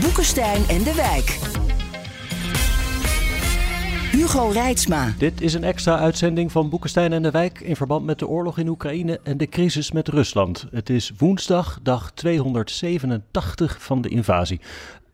Boekenstein 0.00 0.62
en 0.68 0.82
de 0.82 0.94
Wijk. 0.94 1.38
Hugo 4.10 4.48
Reitsma. 4.48 5.14
Dit 5.18 5.40
is 5.40 5.54
een 5.54 5.64
extra 5.64 5.98
uitzending 5.98 6.52
van 6.52 6.70
Boekenstein 6.70 7.12
en 7.12 7.22
de 7.22 7.30
Wijk 7.30 7.60
in 7.60 7.76
verband 7.76 8.04
met 8.04 8.18
de 8.18 8.26
oorlog 8.26 8.58
in 8.58 8.68
Oekraïne 8.68 9.20
en 9.22 9.36
de 9.36 9.48
crisis 9.48 9.92
met 9.92 10.08
Rusland. 10.08 10.66
Het 10.70 10.90
is 10.90 11.12
woensdag, 11.18 11.78
dag 11.82 12.12
287 12.12 13.82
van 13.82 14.02
de 14.02 14.08
invasie. 14.08 14.60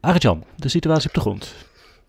Arjan, 0.00 0.44
de 0.56 0.68
situatie 0.68 1.08
op 1.08 1.14
de 1.14 1.20
grond. 1.20 1.54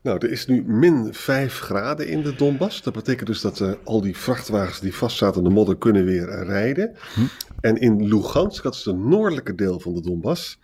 Nou, 0.01 0.17
er 0.17 0.31
is 0.31 0.47
nu 0.47 0.63
min 0.67 1.13
5 1.13 1.59
graden 1.59 2.07
in 2.07 2.23
de 2.23 2.35
Donbass. 2.35 2.81
Dat 2.81 2.93
betekent 2.93 3.27
dus 3.27 3.41
dat 3.41 3.59
uh, 3.59 3.71
al 3.83 4.01
die 4.01 4.17
vrachtwagens 4.17 4.79
die 4.79 4.95
vastzaten 4.95 5.37
in 5.37 5.47
de 5.47 5.53
modder 5.53 5.77
kunnen 5.77 6.05
weer 6.05 6.43
rijden. 6.45 6.95
Hm. 7.13 7.21
En 7.61 7.77
in 7.77 8.07
Lugansk, 8.07 8.63
dat 8.63 8.75
is 8.75 8.85
het 8.85 8.97
noordelijke 8.97 9.55
deel 9.55 9.79
van 9.79 9.93
de 9.93 10.01
Donbass, 10.01 10.59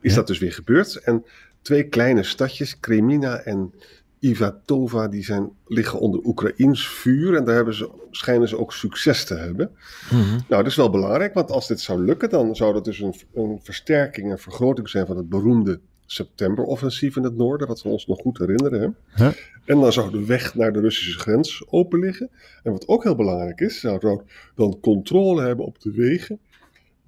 is 0.00 0.10
ja. 0.10 0.16
dat 0.16 0.26
dus 0.26 0.38
weer 0.38 0.52
gebeurd. 0.52 0.96
En 0.96 1.24
twee 1.68 1.88
kleine 1.88 2.22
stadjes, 2.22 2.80
Kremina 2.80 3.38
en 3.38 3.72
Ivatova, 4.18 5.08
die 5.08 5.24
zijn, 5.24 5.50
liggen 5.66 6.00
onder 6.00 6.20
Oekraïns 6.24 6.88
vuur. 6.88 7.36
En 7.36 7.44
daar 7.44 7.54
hebben 7.54 7.74
ze, 7.74 7.90
schijnen 8.10 8.48
ze 8.48 8.58
ook 8.58 8.72
succes 8.72 9.24
te 9.24 9.34
hebben. 9.34 9.70
Mm 10.10 10.20
-hmm. 10.20 10.28
Nou, 10.28 10.62
dat 10.62 10.66
is 10.66 10.76
wel 10.76 10.90
belangrijk, 10.90 11.34
want 11.34 11.50
als 11.50 11.68
dit 11.68 11.80
zou 11.80 12.04
lukken, 12.04 12.30
dan 12.30 12.56
zou 12.56 12.72
dat 12.72 12.84
dus 12.84 13.00
een, 13.00 13.14
een 13.34 13.58
versterking 13.62 14.30
en 14.30 14.38
vergroting 14.38 14.88
zijn 14.88 15.06
van 15.06 15.16
het 15.16 15.28
beroemde 15.28 15.80
septemberoffensief 16.06 17.16
in 17.16 17.22
het 17.22 17.36
noorden, 17.36 17.68
wat 17.68 17.82
we 17.82 17.88
ons 17.88 18.06
nog 18.06 18.20
goed 18.20 18.38
herinneren. 18.38 18.80
Hè? 18.80 19.24
Huh? 19.24 19.34
En 19.64 19.80
dan 19.80 19.92
zou 19.92 20.10
de 20.10 20.26
weg 20.26 20.54
naar 20.54 20.72
de 20.72 20.80
Russische 20.80 21.18
grens 21.18 21.64
open 21.70 21.98
liggen. 21.98 22.30
En 22.62 22.72
wat 22.72 22.88
ook 22.88 23.02
heel 23.04 23.16
belangrijk 23.16 23.60
is, 23.60 23.80
zou 23.80 24.22
dan 24.54 24.80
controle 24.80 25.42
hebben 25.42 25.64
op 25.64 25.80
de 25.80 25.92
wegen 25.92 26.40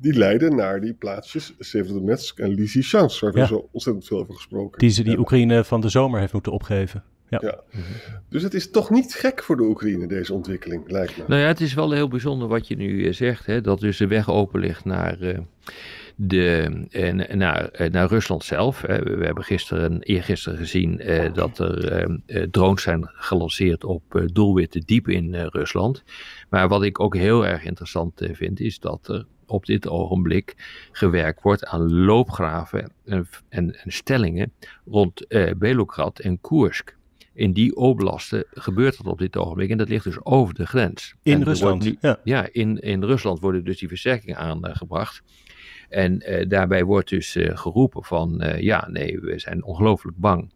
die 0.00 0.12
leiden 0.12 0.56
naar 0.56 0.80
die 0.80 0.94
plaatsjes 0.94 1.54
Severodonetsk 1.58 2.38
en 2.38 2.54
Lysychansk, 2.54 3.20
waar 3.20 3.32
we 3.32 3.38
ja. 3.38 3.46
zo 3.46 3.68
ontzettend 3.72 4.06
veel 4.06 4.18
over 4.18 4.34
gesproken 4.34 4.78
Die 4.78 4.90
ze 4.90 5.02
die 5.02 5.18
Oekraïne 5.18 5.64
van 5.64 5.80
de 5.80 5.88
zomer 5.88 6.20
heeft 6.20 6.32
moeten 6.32 6.52
opgeven. 6.52 7.02
Ja. 7.28 7.38
ja. 7.42 7.60
Dus 8.28 8.42
het 8.42 8.54
is 8.54 8.70
toch 8.70 8.90
niet 8.90 9.14
gek 9.14 9.42
voor 9.42 9.56
de 9.56 9.62
Oekraïne, 9.62 10.06
deze 10.06 10.34
ontwikkeling, 10.34 10.90
lijkt 10.90 11.16
me. 11.16 11.24
Nou 11.26 11.40
ja, 11.40 11.46
het 11.46 11.60
is 11.60 11.74
wel 11.74 11.90
heel 11.90 12.08
bijzonder 12.08 12.48
wat 12.48 12.68
je 12.68 12.76
nu 12.76 13.12
zegt, 13.12 13.46
hè, 13.46 13.60
dat 13.60 13.80
dus 13.80 13.96
de 13.96 14.06
weg 14.06 14.30
open 14.30 14.60
ligt 14.60 14.84
naar... 14.84 15.22
Uh, 15.22 15.38
de, 16.16 16.86
uh, 16.90 17.12
naar, 17.34 17.70
uh, 17.80 17.90
naar 17.90 18.08
Rusland 18.08 18.44
zelf. 18.44 18.80
We 18.80 19.20
hebben 19.20 19.44
gisteren, 19.44 20.02
eergisteren 20.02 20.58
gezien 20.58 21.00
dat 21.34 21.58
er 21.58 22.50
drones 22.50 22.82
zijn 22.82 23.10
gelanceerd 23.12 23.84
op 23.84 24.28
doelwitten 24.32 24.82
diep 24.84 25.08
in 25.08 25.34
Rusland. 25.34 26.04
Maar 26.48 26.68
wat 26.68 26.82
ik 26.82 27.00
ook 27.00 27.16
heel 27.16 27.46
erg 27.46 27.64
interessant 27.64 28.22
vind, 28.32 28.60
is 28.60 28.78
dat 28.78 29.08
er 29.08 29.26
op 29.50 29.66
dit 29.66 29.88
ogenblik 29.88 30.54
gewerkt 30.92 31.42
wordt 31.42 31.66
aan 31.66 31.94
loopgraven 31.94 32.92
en, 33.04 33.28
en, 33.48 33.74
en 33.74 33.92
stellingen 33.92 34.52
rond 34.84 35.26
Belograd 35.58 36.18
en 36.18 36.40
Koersk 36.40 36.98
in 37.32 37.52
die 37.52 37.76
oblasten 37.76 38.44
gebeurt 38.50 38.96
dat 38.96 39.06
op 39.06 39.18
dit 39.18 39.36
ogenblik. 39.36 39.70
En 39.70 39.78
dat 39.78 39.88
ligt 39.88 40.04
dus 40.04 40.24
over 40.24 40.54
de 40.54 40.66
grens. 40.66 41.14
In 41.22 41.42
Rusland? 41.42 41.84
Nu, 41.84 41.96
ja, 42.00 42.20
ja 42.24 42.48
in, 42.52 42.78
in 42.78 43.04
Rusland 43.04 43.40
worden 43.40 43.64
dus 43.64 43.78
die 43.78 43.88
versterkingen 43.88 44.36
aangebracht. 44.36 45.22
En 45.88 46.22
uh, 46.30 46.48
daarbij 46.48 46.84
wordt 46.84 47.08
dus 47.08 47.36
uh, 47.36 47.56
geroepen 47.56 48.04
van, 48.04 48.42
uh, 48.42 48.60
ja, 48.60 48.88
nee, 48.88 49.20
we 49.20 49.38
zijn 49.38 49.64
ongelooflijk 49.64 50.16
bang 50.16 50.52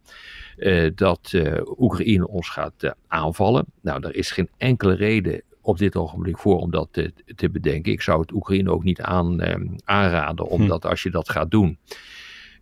dat 0.95 1.33
Oekraïne 1.77 2.27
ons 2.27 2.49
gaat 2.49 2.95
aanvallen. 3.07 3.65
Nou, 3.81 4.07
er 4.07 4.15
is 4.15 4.31
geen 4.31 4.49
enkele 4.57 4.93
reden 4.93 5.41
op 5.65 5.77
dit 5.77 5.95
ogenblik 5.95 6.37
voor 6.37 6.59
om 6.59 6.71
dat 6.71 6.87
te, 6.91 7.13
te 7.35 7.49
bedenken. 7.49 7.91
Ik 7.91 8.01
zou 8.01 8.21
het 8.21 8.31
Oekraïne 8.31 8.71
ook 8.71 8.83
niet 8.83 9.01
aan, 9.01 9.41
aanraden, 9.83 10.47
omdat 10.47 10.83
hm. 10.83 10.89
als 10.89 11.03
je 11.03 11.11
dat 11.11 11.29
gaat 11.29 11.51
doen, 11.51 11.77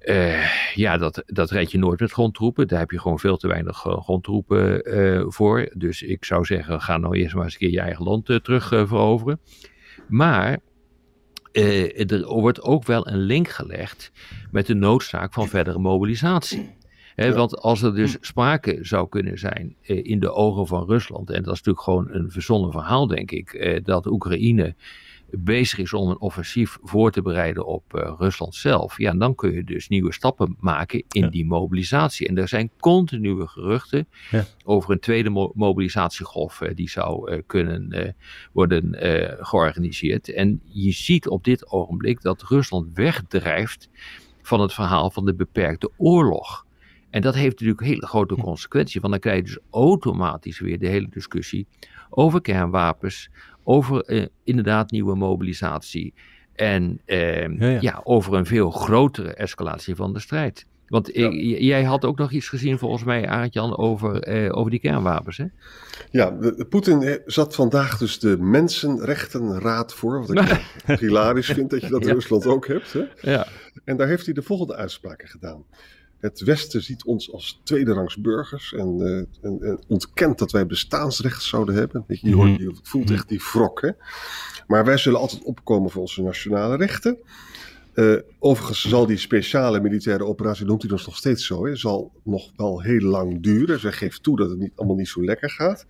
uh, 0.04 0.74
ja, 0.76 0.98
dat, 0.98 1.24
dat 1.26 1.52
red 1.52 1.72
je 1.72 1.78
nooit 1.78 2.00
met 2.00 2.12
grondtroepen. 2.12 2.68
Daar 2.68 2.80
heb 2.80 2.92
je 2.92 3.00
gewoon 3.00 3.20
veel 3.20 3.38
te 3.38 3.48
weinig 3.48 3.86
uh, 3.86 4.02
grondtroepen 4.02 4.96
uh, 4.98 5.24
voor. 5.28 5.70
Dus 5.74 6.02
ik 6.02 6.26
zou 6.26 6.46
zeggen, 6.46 6.82
ga 6.82 6.98
nou 6.98 7.18
eerst 7.18 7.36
maar 7.36 7.44
eens 7.44 7.54
een 7.54 7.60
keer 7.60 7.72
je 7.72 7.80
eigen 7.80 8.06
land 8.06 8.26
terug 8.26 8.68
veroveren. 8.68 9.40
Maar 10.08 10.60
er 11.52 12.26
wordt 12.26 12.62
ook 12.62 12.86
wel 12.86 13.08
een 13.08 13.22
link 13.22 13.48
gelegd 13.48 14.12
met 14.52 14.66
de 14.66 14.74
noodzaak 14.74 15.34
van 15.34 15.48
verdere 15.48 15.80
mobilisatie. 15.80 16.76
He, 17.16 17.26
ja. 17.26 17.34
Want 17.34 17.58
als 17.58 17.82
er 17.82 17.96
dus 17.96 18.18
sprake 18.22 18.78
zou 18.82 19.10
kunnen 19.10 19.38
zijn 19.38 19.76
in 19.82 20.20
de 20.20 20.32
ogen 20.32 20.68
van 20.68 20.86
Rusland, 20.86 21.30
en 21.30 21.44
dat 21.44 21.54
is 21.54 21.62
natuurlijk 21.62 21.84
gewoon 21.84 22.08
een 22.12 22.32
verzonnen 22.32 22.72
verhaal, 22.72 23.08
denk 23.08 23.32
ik, 23.32 23.82
dat 23.86 24.06
Oekraïne 24.06 24.76
bezig 25.38 25.80
is 25.80 25.94
om 25.94 26.10
een 26.10 26.20
offensief 26.20 26.78
voor 26.84 27.12
te 27.12 27.22
bereiden 27.22 27.66
op 27.66 27.84
uh, 27.96 28.14
Rusland 28.18 28.56
zelf, 28.56 28.98
ja, 28.98 29.14
dan 29.14 29.36
kun 29.36 29.54
je 29.54 29.64
dus 29.64 29.88
nieuwe 29.88 30.14
stappen 30.14 30.56
maken 30.60 31.04
in 31.08 31.22
ja. 31.22 31.30
die 31.30 31.46
mobilisatie. 31.46 32.28
En 32.28 32.38
er 32.38 32.48
zijn 32.48 32.72
continue 32.80 33.48
geruchten 33.48 34.08
ja. 34.32 34.46
over 34.64 34.92
een 34.92 35.00
tweede 35.00 35.30
mo 35.30 35.52
mobilisatiegolf 35.56 36.62
uh, 36.62 36.70
die 36.76 36.90
zou 36.90 37.32
uh, 37.32 37.42
kunnen 37.46 38.16
worden 38.52 38.96
georganiseerd. 39.46 40.34
En 40.34 40.62
je 40.64 40.92
ziet 40.92 41.28
op 41.28 41.44
dit 41.44 41.72
ogenblik 41.72 42.22
dat 42.22 42.44
Rusland 42.44 42.94
wegdrijft 42.94 43.90
van 44.42 44.60
het 44.60 44.74
verhaal 44.74 45.10
van 45.10 45.26
de 45.26 45.34
beperkte 45.34 45.92
oorlog. 45.98 46.66
En 47.14 47.22
dat 47.22 47.36
heeft 47.36 47.52
natuurlijk 47.52 47.82
hele 47.82 48.06
grote 48.06 48.36
consequenties, 48.36 49.02
want 49.02 49.14
dan 49.14 49.22
krijg 49.22 49.38
je 49.38 49.44
dus 49.44 49.58
automatisch 49.72 50.60
weer 50.60 50.80
de 50.80 50.88
hele 50.88 51.08
discussie 51.10 51.68
over 52.10 52.42
kernwapens, 52.42 53.30
over 53.64 54.10
uh, 54.10 54.26
inderdaad 54.44 54.92
nieuwe 54.92 55.16
mobilisatie. 55.16 56.14
En 56.54 57.02
uh, 57.06 57.42
ja, 57.42 57.68
ja. 57.68 57.78
ja, 57.82 58.02
over 58.04 58.34
een 58.34 58.46
veel 58.46 58.72
grotere 58.72 59.34
escalatie 59.34 59.96
van 59.96 60.14
de 60.14 60.20
strijd. 60.20 60.66
Want 60.88 61.10
ja. 61.14 61.30
jij 61.60 61.84
had 61.84 62.06
ook 62.06 62.18
nog 62.18 62.32
iets 62.32 62.50
gezien 62.50 62.78
volgens 62.78 63.04
mij, 63.04 63.28
Aart-Jan, 63.28 63.78
over, 63.78 64.44
uh, 64.44 64.58
over 64.58 64.72
die 64.72 64.80
kernwapens, 64.80 65.38
hè? 65.38 65.46
Ja, 66.12 66.38
Poetin 66.70 67.22
zat 67.26 67.56
vandaag 67.56 67.98
dus 67.98 68.20
de 68.20 68.38
Mensenrechtenraad 68.38 69.94
voor. 69.94 70.26
Wat 70.28 70.30
ik 70.30 70.60
hilarisch 71.00 71.52
vind 71.52 71.70
dat 71.70 71.82
je 71.82 71.90
dat 71.90 72.06
in 72.06 72.14
Rusland 72.14 72.46
ook 72.46 72.68
hebt. 72.68 72.94
Hè? 72.94 73.04
Ja. 73.22 73.48
En 73.84 73.98
daar 73.98 74.08
heeft 74.08 74.26
hij 74.26 74.34
de 74.34 74.42
volgende 74.42 74.76
uitspraken 74.76 75.28
gedaan. 75.28 75.66
Het 76.24 76.40
Westen 76.40 76.84
ziet 76.84 77.04
ons 77.04 77.32
als 77.32 77.62
tweederangs 77.64 78.18
burgers 78.18 78.74
en, 78.74 78.98
uh, 79.00 79.18
en, 79.18 79.62
en, 79.62 79.80
ontkent 79.88 80.38
dat 80.40 80.52
wij 80.52 80.66
bestaansrecht 80.66 81.44
zouden 81.44 81.76
hebben. 81.76 82.04
Je, 82.08 82.18
je, 82.22 82.36
hoort, 82.36 82.58
je 82.60 82.76
voelt 82.84 83.12
echt 83.12 83.30
die 83.30 83.42
wrok. 83.52 83.82
Hè? 83.82 83.90
Maar 84.68 84.86
wij 84.86 84.98
zullen 84.98 85.20
altijd 85.20 85.44
opkomen 85.44 85.92
voor 85.92 86.02
onze 86.02 86.22
nationale 86.22 86.76
rechten. 86.76 87.18
Uh, 87.94 88.20
overigens 88.40 88.90
zal 88.90 89.06
die 89.06 89.18
speciale 89.18 89.80
militaire 89.80 90.26
operatie, 90.26 90.66
noemt 90.66 90.82
hij 90.82 90.92
ons 90.92 91.06
nog 91.06 91.18
steeds 91.18 91.46
zo, 91.46 91.66
hè, 91.66 91.76
zal 91.76 92.12
nog 92.24 92.52
wel 92.56 92.82
heel 92.82 93.02
lang 93.02 93.42
duren. 93.42 93.80
Zij 93.80 93.92
geeft 93.92 94.24
toe 94.24 94.38
dat 94.38 94.50
het 94.50 94.60
niet, 94.60 94.72
allemaal 94.76 94.96
niet 94.96 95.08
zo 95.08 95.24
lekker 95.24 95.50
gaat. 95.50 95.86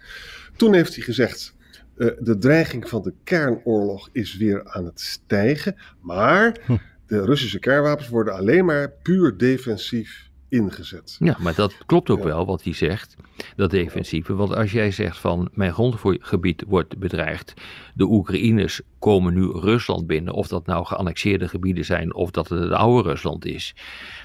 Toen 0.56 0.74
heeft 0.74 0.96
hij 0.96 1.04
gezegd, 1.04 1.56
uh, 1.98 2.12
de 2.20 2.38
dreiging 2.38 2.90
van 2.90 3.02
de 3.02 3.14
kernoorlog 3.24 4.10
is 4.12 4.38
weer 4.38 4.66
aan 4.66 4.86
het 4.86 5.00
stijgen. 5.00 5.76
Maar... 6.02 6.60
Hm 6.66 6.76
de 7.08 7.26
Russische 7.26 7.60
kernwapens 7.60 8.10
worden 8.10 8.34
alleen 8.34 8.66
maar 8.66 8.92
puur 8.92 9.38
defensief 9.38 10.32
ingezet. 10.54 11.16
Ja, 11.20 11.38
maar 11.40 11.56
dat 11.56 11.78
klopt 11.86 12.10
ook 12.10 12.18
ja. 12.18 12.26
wel 12.26 12.46
wat 12.46 12.64
hij 12.64 12.74
zegt, 12.74 13.16
dat 13.56 13.72
defensieve. 13.72 14.34
Want 14.34 14.56
als 14.56 14.72
jij 14.72 14.92
zegt 14.92 15.18
van 15.18 15.50
mijn 15.54 15.74
grondgebied 15.74 16.64
wordt 16.68 16.98
bedreigd, 16.98 17.54
de 17.96 18.04
Oekraïners 18.04 18.82
komen 19.00 19.34
nu 19.34 19.46
Rusland 19.46 20.08
binnen, 20.08 20.34
of 20.34 20.48
dat 20.48 20.66
nou 20.66 20.86
geannexeerde 20.86 21.48
gebieden 21.48 21.86
zijn 21.86 22.14
of 22.14 22.32
dat 22.32 22.50
het 22.50 22.60
het 22.60 22.72
oude 22.72 23.10
Rusland 23.10 23.46
is, 23.46 23.76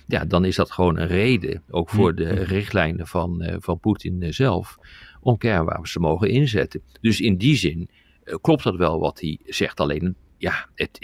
ja, 0.06 0.24
dan 0.24 0.44
is 0.44 0.56
dat 0.56 0.70
gewoon 0.70 0.98
een 0.98 1.06
reden, 1.06 1.62
ook 1.70 1.88
voor 1.88 2.14
de 2.14 2.28
richtlijnen 2.28 3.06
van, 3.06 3.42
uh, 3.42 3.54
van 3.58 3.78
Poetin 3.78 4.34
zelf, 4.34 4.78
om 5.20 5.38
kernwapens 5.38 5.92
te 5.92 6.00
mogen 6.00 6.30
inzetten. 6.30 6.82
Dus 7.00 7.20
in 7.20 7.36
die 7.36 7.56
zin 7.56 7.90
uh, 8.24 8.34
klopt 8.40 8.62
dat 8.62 8.76
wel 8.76 9.00
wat 9.00 9.20
hij 9.20 9.38
zegt, 9.44 9.80
alleen 9.80 10.16
ja, 10.38 10.68
het, 10.74 10.98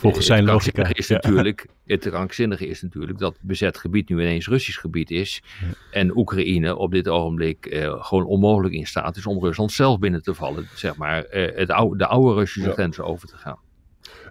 volgens 0.00 0.26
zijn 0.26 0.44
logica 0.44 0.94
is 0.94 1.08
natuurlijk, 1.08 1.66
het 1.84 2.08
krankzinnige 2.08 2.66
is 2.66 2.82
natuurlijk 2.82 3.18
dat 3.18 3.36
bezet 3.40 3.76
gebied 3.76 4.08
nu 4.08 4.20
ineens 4.20 4.48
Russisch 4.48 4.80
gebied 4.80 5.10
is 5.10 5.42
ja. 5.60 5.66
en 5.90 6.16
Oekraïne 6.16 6.76
op 6.76 6.90
dit 6.90 7.08
ogenblik 7.08 7.66
uh, 7.66 8.04
gewoon 8.04 8.24
onmogelijk 8.24 8.74
in 8.74 8.86
staat 8.86 9.16
is 9.16 9.26
om 9.26 9.44
Rusland 9.44 9.72
zelf 9.72 9.98
binnen 9.98 10.22
te 10.22 10.34
vallen, 10.34 10.68
zeg 10.74 10.96
maar, 10.96 11.26
uh, 11.34 11.56
het 11.56 11.70
oude, 11.70 11.96
de 11.96 12.06
oude 12.06 12.34
Russische 12.34 12.68
ja. 12.68 12.74
grenzen 12.74 13.04
over 13.04 13.28
te 13.28 13.36
gaan. 13.36 13.58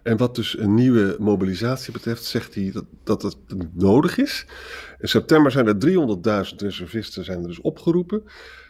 En 0.03 0.18
wat 0.18 0.36
dus 0.36 0.57
een 0.57 0.74
nieuwe 0.74 1.15
mobilisatie 1.19 1.94
betreft, 1.94 2.24
zegt 2.24 2.56
hij 2.56 2.71
dat, 2.71 2.86
dat 3.03 3.21
het 3.21 3.38
nodig 3.74 4.18
is. 4.18 4.45
In 5.00 5.07
september 5.07 5.51
zijn 5.51 5.68
er 5.68 6.48
300.000 6.51 6.56
reservisten 6.56 7.25
zijn 7.25 7.42
er 7.42 7.48
dus 7.48 7.62
opgeroepen. 7.62 8.24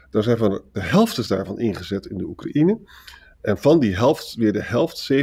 Daar 0.09 0.23
zijn 0.23 0.37
van 0.37 0.61
de 0.71 0.79
helft 0.79 1.17
is 1.17 1.27
daarvan 1.27 1.59
ingezet 1.59 2.05
in 2.05 2.17
de 2.17 2.23
Oekraïne. 2.23 2.79
En 3.41 3.57
van 3.57 3.79
die 3.79 3.95
helft, 3.95 4.35
weer 4.35 4.53
de 4.53 4.63
helft, 4.63 5.11
77.000 5.13 5.19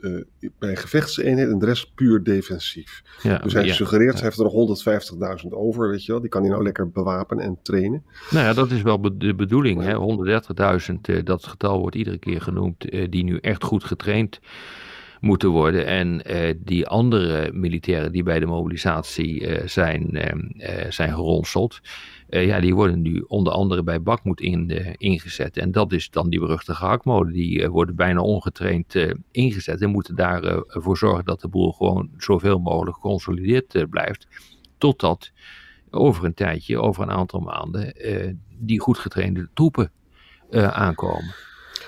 uh, 0.00 0.22
bij 0.58 0.76
gevechtseenheden 0.76 1.52
en 1.52 1.58
de 1.58 1.66
rest 1.66 1.94
puur 1.94 2.22
defensief. 2.22 3.02
Ja, 3.22 3.38
dus 3.38 3.52
hij 3.52 3.64
ja, 3.64 3.72
suggereert, 3.72 4.12
ja. 4.12 4.18
hij 4.18 4.24
heeft 4.24 4.38
er 4.38 4.44
nog 4.44 5.42
150.000 5.44 5.48
over, 5.48 5.88
weet 5.88 6.04
je 6.04 6.12
wel. 6.12 6.20
Die 6.20 6.30
kan 6.30 6.40
hij 6.40 6.50
nou 6.50 6.62
lekker 6.62 6.90
bewapenen 6.90 7.44
en 7.44 7.58
trainen. 7.62 8.04
Nou 8.30 8.44
ja, 8.44 8.52
dat 8.52 8.70
is 8.70 8.82
wel 8.82 9.00
be 9.00 9.16
de 9.16 9.34
bedoeling. 9.34 9.82
130.000, 10.90 10.94
uh, 11.10 11.24
dat 11.24 11.46
getal 11.46 11.80
wordt 11.80 11.96
iedere 11.96 12.18
keer 12.18 12.40
genoemd, 12.40 12.94
uh, 12.94 13.06
die 13.10 13.24
nu 13.24 13.38
echt 13.38 13.64
goed 13.64 13.84
getraind 13.84 14.40
moeten 15.20 15.48
worden. 15.48 15.86
En 15.86 16.22
die 16.64 16.86
andere 16.86 17.52
militairen 17.52 18.12
die 18.12 18.22
bij 18.22 18.40
de 18.40 18.46
mobilisatie 18.46 19.48
zijn, 19.64 20.18
zijn 20.88 21.14
geronseld, 21.14 21.80
ja, 22.28 22.60
die 22.60 22.74
worden 22.74 23.02
nu 23.02 23.20
onder 23.20 23.52
andere 23.52 23.82
bij 23.82 24.02
Bakmoed 24.02 24.40
in, 24.40 24.94
ingezet. 24.96 25.56
En 25.56 25.72
dat 25.72 25.92
is 25.92 26.10
dan 26.10 26.30
die 26.30 26.40
beruchte 26.40 26.74
gehaktmolen. 26.74 27.32
Die 27.32 27.68
worden 27.68 27.96
bijna 27.96 28.20
ongetraind 28.20 28.94
ingezet 29.30 29.80
en 29.80 29.90
moeten 29.90 30.14
daarvoor 30.16 30.96
zorgen 30.96 31.24
dat 31.24 31.40
de 31.40 31.48
boel 31.48 31.72
gewoon 31.72 32.10
zoveel 32.16 32.58
mogelijk 32.58 32.96
geconsolideerd 32.96 33.90
blijft. 33.90 34.26
Totdat 34.78 35.30
over 35.90 36.24
een 36.24 36.34
tijdje, 36.34 36.80
over 36.80 37.02
een 37.02 37.10
aantal 37.10 37.40
maanden, 37.40 37.94
die 38.58 38.80
goed 38.80 38.98
getrainde 38.98 39.48
troepen 39.54 39.90
aankomen. 40.50 41.34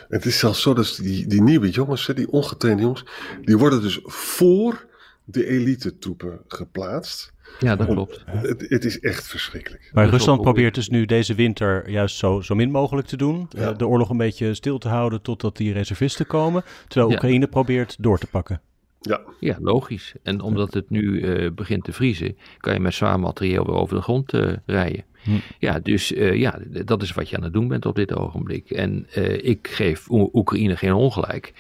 Het 0.09 0.25
is 0.25 0.39
zelfs 0.39 0.63
zo 0.63 0.75
dat 0.75 0.99
die, 1.03 1.27
die 1.27 1.43
nieuwe 1.43 1.71
jongens, 1.71 2.11
die 2.15 2.31
ongetrainde 2.31 2.83
jongens, 2.83 3.05
die 3.43 3.59
worden 3.59 3.83
dus 3.83 4.01
voor 4.03 4.87
de 5.25 5.47
elite 5.47 5.99
troepen 5.99 6.41
geplaatst. 6.47 7.33
Ja, 7.59 7.77
dat 7.77 7.87
klopt. 7.87 8.25
Het, 8.27 8.65
het, 8.69 8.85
is 8.85 9.01
echt 9.01 9.27
verschrikkelijk. 9.27 9.91
Maar 9.93 10.09
Rusland 10.09 10.41
probeert 10.41 10.75
dus 10.75 10.89
nu 10.89 11.07
deze 11.07 11.35
winter 11.35 11.91
juist 11.91 12.17
zo, 12.17 12.41
zo 12.41 12.55
min 12.55 12.71
mogelijk 12.71 13.07
te 13.07 13.17
doen. 13.17 13.47
Ja. 13.51 13.73
De 13.73 13.87
oorlog 13.87 14.11
een 14.11 14.17
beetje 14.17 14.55
stil 14.55 14.79
te 14.79 14.89
houden 14.89 15.23
totdat 15.23 15.57
die 15.57 15.73
reservisten 15.73 16.27
komen. 16.27 16.65
Terwijl 16.89 17.13
Oekraïne 17.13 17.45
ja. 17.45 17.47
probeert 17.47 17.97
door 17.99 18.19
te 18.19 18.27
pakken. 18.27 18.61
Ja. 19.01 19.21
ja, 19.41 19.57
logisch. 19.61 20.15
En 20.23 20.41
omdat 20.41 20.75
het 20.75 20.91
nu 20.91 21.01
uh, 21.01 21.51
begint 21.51 21.85
te 21.85 21.93
vriezen, 21.93 22.37
kan 22.59 22.73
je 22.73 22.81
met 22.81 22.95
zwaar 22.95 23.21
materieel 23.21 23.67
weer 23.67 23.75
over 23.75 23.97
de 23.97 24.03
grond 24.03 24.33
uh, 24.33 24.53
rijden. 24.67 25.05
Hm. 25.23 25.31
Ja, 25.59 25.79
dus 25.79 26.13
uh, 26.13 26.35
ja, 26.35 26.59
dat 26.85 27.03
is 27.03 27.13
wat 27.13 27.29
je 27.29 27.37
aan 27.37 27.43
het 27.43 27.53
doen 27.53 27.69
bent 27.69 27.87
op 27.87 27.95
dit 27.95 28.15
ogenblik. 28.15 28.71
En 28.71 29.07
ik 29.45 29.69
geef 29.71 30.11
Oekraïne 30.11 30.77
geen 30.77 30.93
ongelijk. 30.93 31.53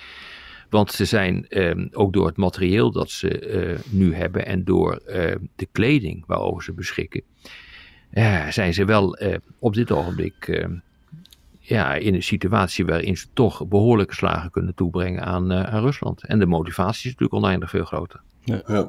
Want 0.70 0.92
ze 0.92 1.04
zijn 1.04 1.46
ook 1.92 2.12
door 2.12 2.26
het 2.26 2.36
materieel 2.36 2.92
dat 2.92 3.10
ze 3.10 3.78
nu 3.90 4.14
hebben 4.14 4.46
en 4.46 4.64
door 4.64 5.02
de 5.56 5.68
kleding 5.72 6.24
waarover 6.26 6.62
ze 6.62 6.72
beschikken, 6.72 7.22
zijn 8.50 8.74
ze 8.74 8.84
wel 8.84 9.18
op 9.58 9.74
dit 9.74 9.92
ogenblik 9.92 10.66
ja, 11.68 11.94
in 11.94 12.14
een 12.14 12.22
situatie 12.22 12.86
waarin 12.86 13.16
ze 13.16 13.26
toch 13.32 13.68
behoorlijke 13.68 14.14
slagen 14.14 14.50
kunnen 14.50 14.74
toebrengen 14.74 15.24
aan, 15.24 15.52
uh, 15.52 15.62
aan 15.62 15.82
Rusland. 15.82 16.24
En 16.24 16.38
de 16.38 16.46
motivatie 16.46 16.98
is 16.98 17.16
natuurlijk 17.16 17.44
oneindig 17.44 17.70
veel 17.70 17.84
groter. 17.84 18.20
Ja. 18.44 18.62
ja. 18.66 18.88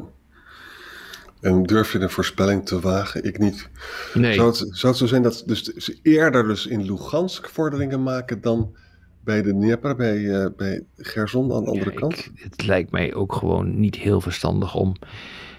En 1.41 1.63
durf 1.63 1.91
je 1.91 1.99
een 1.99 2.09
voorspelling 2.09 2.65
te 2.65 2.79
wagen? 2.79 3.23
Ik 3.23 3.37
niet. 3.37 3.69
Nee. 4.13 4.33
Zou 4.33 4.47
het, 4.47 4.57
zou 4.57 4.87
het 4.87 4.97
zo 4.97 5.05
zijn 5.05 5.21
dat 5.21 5.43
dus 5.45 5.63
ze 5.63 5.99
eerder 6.01 6.47
dus 6.47 6.67
in 6.67 6.83
Lugansk 6.83 7.49
vorderingen 7.49 8.03
maken 8.03 8.41
dan 8.41 8.75
bij 9.29 9.41
de 9.41 9.51
Dnieper, 9.53 9.95
bij, 9.95 10.17
uh, 10.17 10.45
bij 10.57 10.83
Gerson 10.97 11.53
aan 11.53 11.63
de 11.63 11.69
andere 11.69 11.91
ja, 11.91 11.99
kant? 11.99 12.17
Ik, 12.17 12.31
het 12.35 12.65
lijkt 12.65 12.91
mij 12.91 13.13
ook 13.13 13.33
gewoon 13.33 13.79
niet 13.79 13.95
heel 13.95 14.21
verstandig 14.21 14.75
om 14.75 14.95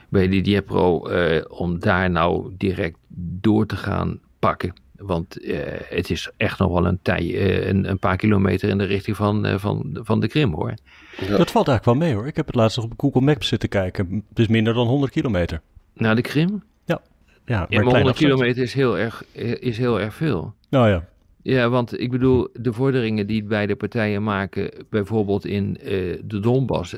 bij 0.08 0.28
die 0.28 0.42
Dniepro, 0.42 1.10
uh, 1.10 1.44
om 1.48 1.78
daar 1.78 2.10
nou 2.10 2.54
direct 2.56 2.96
door 3.40 3.66
te 3.66 3.76
gaan 3.76 4.20
pakken. 4.38 4.72
Want 4.96 5.44
uh, 5.44 5.58
het 5.88 6.10
is 6.10 6.30
echt 6.36 6.58
nog 6.58 6.72
wel 6.72 6.86
een, 6.86 6.98
tij, 7.02 7.22
uh, 7.22 7.66
een, 7.66 7.88
een, 7.88 7.98
paar 7.98 8.16
kilometer 8.16 8.68
in 8.68 8.78
de 8.78 8.84
richting 8.84 9.16
van, 9.16 9.46
uh, 9.46 9.58
van, 9.58 9.98
van 10.02 10.20
de 10.20 10.28
Krim 10.28 10.54
hoor. 10.54 10.74
Ja. 11.16 11.36
Dat 11.36 11.50
valt 11.50 11.68
eigenlijk 11.68 11.84
wel 11.84 12.08
mee 12.08 12.14
hoor. 12.14 12.26
Ik 12.26 12.36
heb 12.36 12.46
het 12.46 12.54
laatst 12.54 12.76
nog 12.76 12.86
op 12.86 12.92
Google 12.96 13.20
Maps 13.20 13.48
zitten 13.48 13.68
kijken. 13.68 14.24
Het 14.28 14.38
is 14.38 14.46
minder 14.46 14.74
dan 14.74 14.86
100 14.86 15.12
kilometer. 15.12 15.60
Naar 15.94 16.16
de 16.16 16.22
Krim? 16.22 16.62
Ja. 16.84 17.00
Ja, 17.44 17.58
maar, 17.58 17.66
ja, 17.68 17.82
maar 17.82 17.94
100 17.94 18.16
kilometer 18.16 18.62
is 18.62 18.74
heel, 18.74 18.98
erg, 18.98 19.24
is 19.60 19.78
heel 19.78 20.00
erg 20.00 20.14
veel. 20.14 20.54
Nou 20.68 20.88
ja. 20.88 21.08
Ja, 21.42 21.68
want 21.68 22.00
ik 22.00 22.10
bedoel, 22.10 22.48
de 22.52 22.72
vorderingen 22.72 23.26
die 23.26 23.44
beide 23.44 23.76
partijen 23.76 24.22
maken, 24.22 24.70
bijvoorbeeld 24.90 25.46
in 25.46 25.78
de 26.24 26.40
Donbass, 26.40 26.94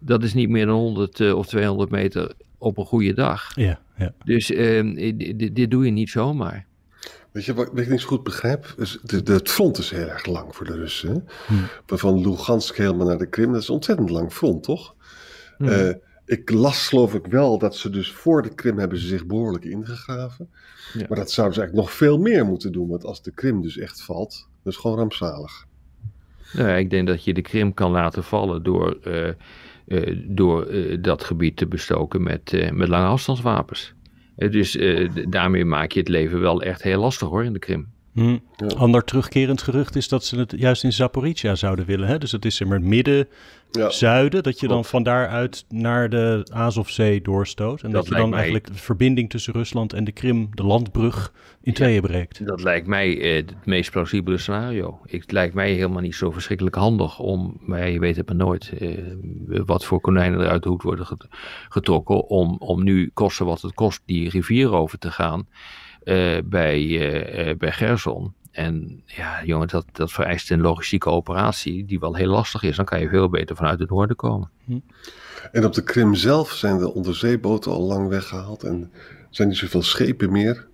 dat 0.00 0.22
is 0.22 0.34
niet 0.34 0.48
meer 0.48 0.66
dan 0.66 0.74
100 0.74 1.32
of 1.32 1.46
200 1.46 1.90
meter 1.90 2.32
op 2.58 2.78
een 2.78 2.86
goede 2.86 3.12
dag. 3.12 3.54
Ja, 3.54 3.80
ja. 3.96 4.12
Dus 4.24 4.50
ehm, 4.50 4.94
dit, 5.16 5.56
dit 5.56 5.70
doe 5.70 5.84
je 5.84 5.90
niet 5.90 6.10
zomaar. 6.10 6.66
Weet 7.32 7.44
je 7.44 7.54
wat, 7.54 7.68
wat 7.68 7.78
ik 7.78 7.88
niet 7.88 8.00
zo 8.00 8.06
goed 8.06 8.22
begrijp? 8.22 8.74
Dus 8.76 8.98
de, 9.02 9.22
de, 9.22 9.32
het 9.32 9.50
front 9.50 9.78
is 9.78 9.90
heel 9.90 10.08
erg 10.08 10.26
lang 10.26 10.54
voor 10.54 10.66
de 10.66 10.76
Russen. 10.76 11.28
Hmm. 11.46 11.66
Van 11.86 12.20
Lugansk 12.20 12.76
helemaal 12.76 13.06
naar 13.06 13.18
de 13.18 13.28
Krim, 13.28 13.52
dat 13.52 13.62
is 13.62 13.68
een 13.68 13.74
ontzettend 13.74 14.10
lang 14.10 14.32
front, 14.32 14.62
toch? 14.62 14.94
Hmm. 15.58 16.00
Ik 16.30 16.50
las 16.50 16.88
geloof 16.88 17.14
ik 17.14 17.26
wel 17.26 17.58
dat 17.58 17.76
ze 17.76 17.90
dus 17.90 18.12
voor 18.12 18.42
de 18.42 18.54
Krim 18.54 18.78
hebben 18.78 18.98
ze 18.98 19.06
zich 19.06 19.26
behoorlijk 19.26 19.64
ingegraven. 19.64 20.50
Ja. 20.92 21.06
Maar 21.08 21.18
dat 21.18 21.30
zouden 21.30 21.54
ze 21.54 21.60
eigenlijk 21.60 21.88
nog 21.88 21.90
veel 21.96 22.18
meer 22.18 22.44
moeten 22.44 22.72
doen. 22.72 22.88
Want 22.88 23.04
als 23.04 23.22
de 23.22 23.30
Krim 23.30 23.62
dus 23.62 23.78
echt 23.78 24.02
valt, 24.02 24.48
dat 24.62 24.72
is 24.72 24.78
gewoon 24.78 24.96
rampzalig. 24.96 25.66
Nou, 26.52 26.78
ik 26.78 26.90
denk 26.90 27.06
dat 27.06 27.24
je 27.24 27.34
de 27.34 27.42
Krim 27.42 27.74
kan 27.74 27.90
laten 27.90 28.24
vallen 28.24 28.62
door, 28.62 28.98
uh, 29.06 29.28
uh, 29.86 30.24
door 30.28 30.68
dat 31.00 31.24
gebied 31.24 31.56
te 31.56 31.66
bestoken 31.66 32.22
met, 32.22 32.70
met 32.72 32.88
lange 32.88 33.06
afstandswapens. 33.06 33.94
Dus 34.36 34.78
daarmee 35.28 35.64
maak 35.64 35.92
je 35.92 35.98
het 35.98 36.08
leven 36.08 36.40
wel 36.40 36.62
echt 36.62 36.82
heel 36.82 37.00
lastig 37.00 37.28
hoor 37.28 37.44
in 37.44 37.52
de 37.52 37.58
Krim. 37.58 37.88
Hmm. 38.12 38.40
Ja. 38.56 38.66
Ander 38.66 39.04
terugkerend 39.04 39.62
gerucht 39.62 39.96
is 39.96 40.08
dat 40.08 40.24
ze 40.24 40.38
het 40.38 40.54
juist 40.56 40.84
in 40.84 40.92
Zaporizhia 40.92 41.54
zouden 41.54 41.86
willen. 41.86 42.08
Hè? 42.08 42.18
Dus 42.18 42.32
het 42.32 42.44
is 42.44 42.60
er 42.60 42.82
midden, 42.82 43.28
ja. 43.70 43.90
zuiden, 43.90 44.42
dat 44.42 44.60
je 44.60 44.66
Klopt. 44.66 44.74
dan 44.74 44.84
van 44.84 45.02
daaruit 45.02 45.64
naar 45.68 46.08
de 46.08 46.46
Azovzee 46.52 47.22
doorstoot. 47.22 47.82
En 47.82 47.90
dat, 47.90 48.04
dat 48.04 48.12
je 48.12 48.20
dan 48.20 48.28
mij... 48.28 48.38
eigenlijk 48.38 48.66
de 48.66 48.74
verbinding 48.74 49.30
tussen 49.30 49.52
Rusland 49.52 49.92
en 49.92 50.04
de 50.04 50.12
Krim, 50.12 50.48
de 50.54 50.62
landbrug, 50.62 51.32
in 51.62 51.72
tweeën 51.72 51.94
ja, 51.94 52.00
breekt. 52.00 52.46
Dat 52.46 52.62
lijkt 52.62 52.86
mij 52.86 53.16
uh, 53.16 53.36
het 53.36 53.54
meest 53.64 53.90
plausibele 53.90 54.38
scenario. 54.38 55.00
Het 55.06 55.32
lijkt 55.32 55.54
mij 55.54 55.72
helemaal 55.72 56.02
niet 56.02 56.14
zo 56.14 56.30
verschrikkelijk 56.30 56.76
handig 56.76 57.18
om, 57.18 57.56
maar 57.60 57.90
je 57.90 57.98
weet 57.98 58.16
het 58.16 58.26
maar 58.26 58.36
nooit, 58.36 58.72
uh, 58.80 58.98
wat 59.46 59.84
voor 59.84 60.00
konijnen 60.00 60.40
er 60.40 60.48
uit 60.48 60.62
de 60.62 60.68
hoed 60.68 60.82
worden 60.82 61.06
getrokken, 61.68 62.28
om, 62.28 62.56
om 62.58 62.84
nu 62.84 63.10
kosten 63.14 63.46
wat 63.46 63.62
het 63.62 63.74
kost 63.74 64.02
die 64.04 64.28
rivier 64.28 64.72
over 64.72 64.98
te 64.98 65.10
gaan. 65.10 65.46
Uh, 66.04 66.38
bij, 66.44 66.80
uh, 66.82 67.56
bij 67.56 67.72
Gerson. 67.72 68.34
En 68.50 69.02
ja, 69.06 69.44
jongen, 69.44 69.68
dat, 69.68 69.86
dat 69.92 70.12
vereist 70.12 70.50
een 70.50 70.60
logistieke 70.60 71.08
operatie 71.08 71.84
die 71.84 72.00
wel 72.00 72.14
heel 72.14 72.28
lastig 72.28 72.62
is. 72.62 72.76
Dan 72.76 72.84
kan 72.84 73.00
je 73.00 73.08
veel 73.08 73.28
beter 73.28 73.56
vanuit 73.56 73.78
het 73.78 73.90
noorden 73.90 74.16
komen. 74.16 74.50
Hm. 74.64 74.78
En 75.52 75.64
op 75.64 75.72
de 75.72 75.82
Krim 75.82 76.14
zelf 76.14 76.52
zijn 76.52 76.78
de 76.78 76.94
onderzeeboten 76.94 77.72
al 77.72 77.82
lang 77.82 78.08
weggehaald 78.08 78.62
en 78.62 78.90
zijn 79.30 79.48
niet 79.48 79.56
zoveel 79.56 79.82
schepen 79.82 80.32
meer. 80.32 80.66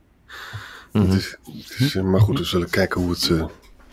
Mm 0.93 1.03
-hmm. 1.03 1.11
het 1.11 1.19
is, 1.19 1.39
het 1.45 1.81
is, 1.81 1.95
maar 1.95 2.21
goed, 2.21 2.39
we 2.39 2.45
zullen 2.45 2.71
kijken 2.71 3.01
hoe 3.01 3.11
het, 3.11 3.33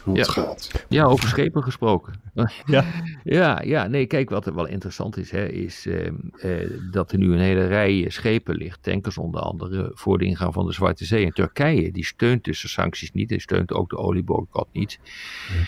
hoe 0.04 0.16
ja. 0.16 0.22
het 0.22 0.30
gaat. 0.30 0.86
Ja, 0.90 1.04
over 1.04 1.28
schepen 1.28 1.64
gesproken. 1.64 2.14
ja. 2.66 2.86
ja, 3.24 3.62
ja, 3.62 3.88
nee, 3.88 4.06
kijk, 4.06 4.30
wat 4.30 4.46
er 4.46 4.56
wel 4.56 4.68
interessant 4.68 5.18
is, 5.18 5.32
hè, 5.32 5.46
is 5.46 5.86
uh, 5.86 6.06
uh, 6.44 6.70
dat 6.92 7.12
er 7.12 7.18
nu 7.18 7.34
een 7.34 7.40
hele 7.40 7.68
rij 7.68 8.06
schepen 8.08 8.56
ligt, 8.56 8.84
tankers 8.84 9.18
onder 9.18 9.42
andere, 9.42 9.92
voor 9.94 10.18
de 10.18 10.26
ingang 10.26 10.54
van 10.54 10.66
de 10.66 10.74
Zwarte 10.74 11.06
Zee. 11.06 11.26
En 11.26 11.34
Turkije, 11.34 11.92
die 11.92 12.06
steunt 12.06 12.44
tussen 12.44 12.70
sancties 12.70 13.12
niet, 13.12 13.32
en 13.32 13.40
steunt 13.40 13.74
ook 13.74 13.90
de 13.90 13.98
olieboycott 13.98 14.70
niet. 14.74 15.00
Ja. 15.50 15.66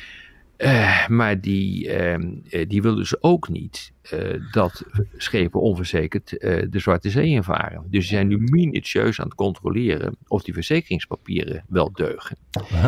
Uh, 0.57 1.07
maar 1.07 1.41
die, 1.41 1.87
uh, 1.87 2.65
die 2.67 2.81
wil 2.81 2.95
dus 2.95 3.21
ook 3.21 3.49
niet 3.49 3.91
uh, 4.13 4.51
dat 4.51 4.85
schepen 5.17 5.61
onverzekerd 5.61 6.29
de 6.69 6.79
Zwarte 6.79 7.09
Zee 7.09 7.27
invaren. 7.27 7.83
Dus 7.89 8.07
ze 8.07 8.13
zijn 8.13 8.27
nu 8.27 8.37
minutieus 8.37 9.19
aan 9.19 9.25
het 9.25 9.35
controleren 9.35 10.15
of 10.27 10.43
die 10.43 10.53
verzekeringspapieren 10.53 11.63
wel 11.67 11.91
deugen. 11.91 12.37
-huh. 12.51 12.85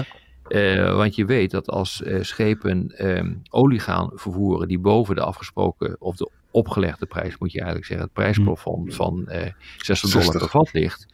Uh, 0.49 0.95
want 0.95 1.15
je 1.15 1.25
weet 1.25 1.51
dat 1.51 1.69
als 1.69 2.01
uh, 2.05 2.23
schepen 2.23 3.07
um, 3.07 3.41
olie 3.49 3.79
gaan 3.79 4.11
vervoeren 4.13 4.67
die 4.67 4.79
boven 4.79 5.15
de 5.15 5.21
afgesproken 5.21 5.95
of 5.99 6.15
de 6.15 6.29
opgelegde 6.51 7.05
prijs, 7.05 7.37
moet 7.37 7.51
je 7.51 7.57
eigenlijk 7.57 7.87
zeggen, 7.87 8.05
het 8.05 8.15
prijsplafond 8.15 8.95
van 8.95 9.25
uh, 9.27 9.41
60 9.77 10.09
dollar 10.09 10.25
60. 10.25 10.39
per 10.39 10.49
vat 10.49 10.73
ligt, 10.73 11.07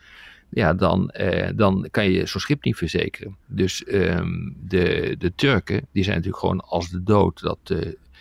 ja, 0.50 0.74
dan, 0.74 1.14
dan 1.56 1.88
kan 1.92 2.12
je 2.12 2.26
zo'n 2.26 2.42
schip 2.42 2.64
niet 2.64 2.76
verzekeren. 2.76 3.38
Dus 3.46 3.84
um, 3.88 4.56
de, 4.68 5.16
de 5.20 5.36
Turken, 5.36 5.88
die 5.92 6.04
zijn 6.04 6.16
natuurlijk 6.16 6.44
gewoon 6.44 6.60
als 6.60 6.90
de 6.90 7.04
dood 7.04 7.42
dat 7.42 7.76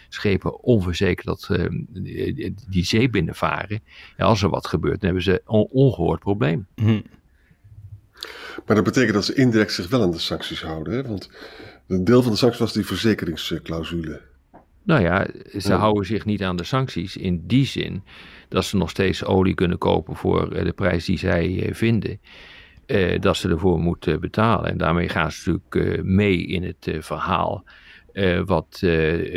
schepen 0.09 0.63
onverzekerd 0.63 1.27
dat, 1.27 1.49
die, 1.89 2.55
die 2.69 2.85
zee 2.85 3.11
binnenvaren. 3.11 3.81
Ja, 4.17 4.25
als 4.25 4.43
er 4.43 4.49
wat 4.49 4.67
gebeurt, 4.67 5.01
dan 5.01 5.05
hebben 5.05 5.23
ze 5.23 5.33
een 5.33 5.41
on 5.47 5.69
ongehoord 5.71 6.21
probleem. 6.21 6.67
Mm. 6.75 7.03
Maar 8.67 8.77
dat 8.77 8.85
betekent 8.85 9.15
dat 9.15 9.25
ze 9.25 9.35
indirect 9.35 9.73
zich 9.73 9.89
wel 9.89 10.03
aan 10.03 10.11
de 10.11 10.19
sancties 10.19 10.63
houden. 10.63 10.93
Hè? 10.95 11.03
Want 11.03 11.31
een 11.89 12.05
deel 12.05 12.23
van 12.23 12.33
de 12.33 12.39
sancties 12.39 12.61
was 12.61 12.73
die 12.73 12.87
verzekeringsclausule. 12.87 14.21
Nou 14.83 15.01
ja, 15.03 15.27
ze 15.59 15.73
houden 15.73 16.07
zich 16.07 16.25
niet 16.25 16.43
aan 16.43 16.57
de 16.57 16.65
sancties 16.65 17.17
in 17.17 17.43
die 17.47 17.67
zin 17.67 18.03
dat 18.49 18.65
ze 18.65 18.77
nog 18.77 18.91
steeds 18.91 19.25
olie 19.25 19.55
kunnen 19.55 19.79
kopen 19.79 20.17
voor 20.17 20.65
de 20.65 20.73
prijs 20.73 21.05
die 21.05 21.19
zij 21.19 21.71
vinden. 21.73 22.21
dat 23.21 23.37
ze 23.37 23.49
ervoor 23.49 23.79
moeten 23.79 24.21
betalen. 24.21 24.71
En 24.71 24.79
daarmee 24.79 25.09
gaan 25.09 25.33
ze 25.33 25.51
natuurlijk 25.51 26.05
mee 26.05 26.47
in 26.47 26.63
het 26.63 26.97
verhaal 26.99 27.65
uh, 28.13 28.43
wat 28.45 28.81
uh, 28.85 28.91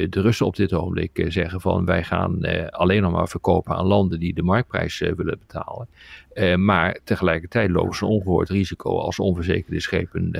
de 0.09 0.21
Russen 0.21 0.45
op 0.45 0.55
dit 0.55 0.73
ogenblik 0.73 1.19
uh, 1.19 1.29
zeggen 1.29 1.61
van 1.61 1.85
wij 1.85 2.03
gaan 2.03 2.41
alleen 2.69 3.01
nog 3.01 3.11
maar 3.11 3.27
verkopen 3.27 3.75
aan 3.75 3.85
landen 3.85 4.19
die 4.19 4.33
de 4.33 4.43
marktprijs 4.43 4.99
willen 4.99 5.39
betalen. 5.47 5.87
maar 6.65 6.99
tegelijkertijd 7.03 7.69
lopen 7.69 7.95
ze 7.95 8.03
een 8.03 8.09
ongehoord 8.09 8.49
risico 8.49 8.97
als 8.99 9.19
onverzekerde 9.19 9.79
schepen 9.81 10.31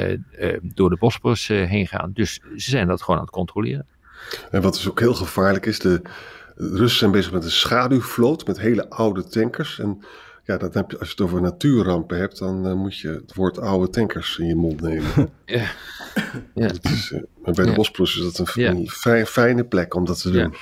door 0.61 0.89
de 0.89 0.97
Bosporus 0.97 1.47
heen 1.47 1.87
gaan. 1.87 2.11
Dus 2.13 2.33
ze 2.33 2.69
zijn 2.69 2.87
dat 2.87 3.01
gewoon 3.01 3.19
aan 3.19 3.25
het 3.25 3.33
controleren. 3.33 3.85
En 4.51 4.61
wat 4.61 4.73
dus 4.73 4.89
ook 4.89 4.99
heel 4.99 5.13
gevaarlijk 5.13 5.65
is, 5.65 5.79
de 5.79 6.01
Russen 6.55 6.99
zijn 6.99 7.11
bezig 7.11 7.31
met 7.31 7.43
een 7.43 7.51
schaduwvloot 7.51 8.47
met 8.47 8.59
hele 8.59 8.89
oude 8.89 9.27
tankers. 9.27 9.79
En 9.79 10.01
ja, 10.45 10.57
dat 10.57 10.73
heb 10.73 10.91
je, 10.91 10.99
als 10.99 11.07
je 11.07 11.13
het 11.13 11.23
over 11.23 11.41
natuurrampen 11.41 12.17
hebt, 12.17 12.37
dan 12.37 12.67
uh, 12.67 12.73
moet 12.73 12.97
je 12.97 13.07
het 13.07 13.35
woord 13.35 13.59
oude 13.59 13.89
tankers 13.89 14.37
in 14.37 14.47
je 14.47 14.55
mond 14.55 14.81
nemen. 14.81 15.09
ja. 15.45 15.71
ja. 16.55 16.71
Is, 16.81 17.11
uh, 17.11 17.21
bij 17.43 17.53
de 17.53 17.71
ja. 17.71 18.03
Is 18.03 18.33
dat 18.33 18.55
een, 18.55 18.61
ja. 18.61 18.85
fijn, 18.85 19.25
fijne 19.25 19.63
plek 19.63 19.95
om 19.95 20.05
dat 20.05 20.21
te 20.21 20.31
doen. 20.31 20.53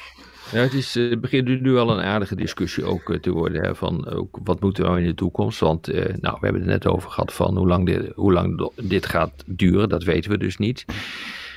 Ja, 0.51 0.59
het, 0.59 0.73
is, 0.73 0.93
het 0.93 1.21
begint 1.21 1.61
nu 1.61 1.77
al 1.77 1.89
een 1.89 2.03
aardige 2.03 2.35
discussie 2.35 2.85
ook 2.85 3.17
te 3.21 3.31
worden. 3.31 3.63
Hè, 3.63 3.75
van 3.75 4.07
ook, 4.07 4.39
wat 4.43 4.59
moeten 4.59 4.83
we 4.83 4.89
nou 4.89 5.01
in 5.01 5.07
de 5.07 5.15
toekomst? 5.15 5.59
Want 5.59 5.87
nou, 5.87 6.37
we 6.39 6.45
hebben 6.45 6.61
het 6.61 6.65
net 6.65 6.87
over 6.87 7.09
gehad 7.09 7.33
van 7.33 7.57
hoe 7.57 7.67
lang, 7.67 7.85
dit, 7.85 8.11
hoe 8.15 8.33
lang 8.33 8.71
dit 8.81 9.05
gaat 9.05 9.43
duren. 9.45 9.89
Dat 9.89 10.03
weten 10.03 10.31
we 10.31 10.37
dus 10.37 10.57
niet. 10.57 10.85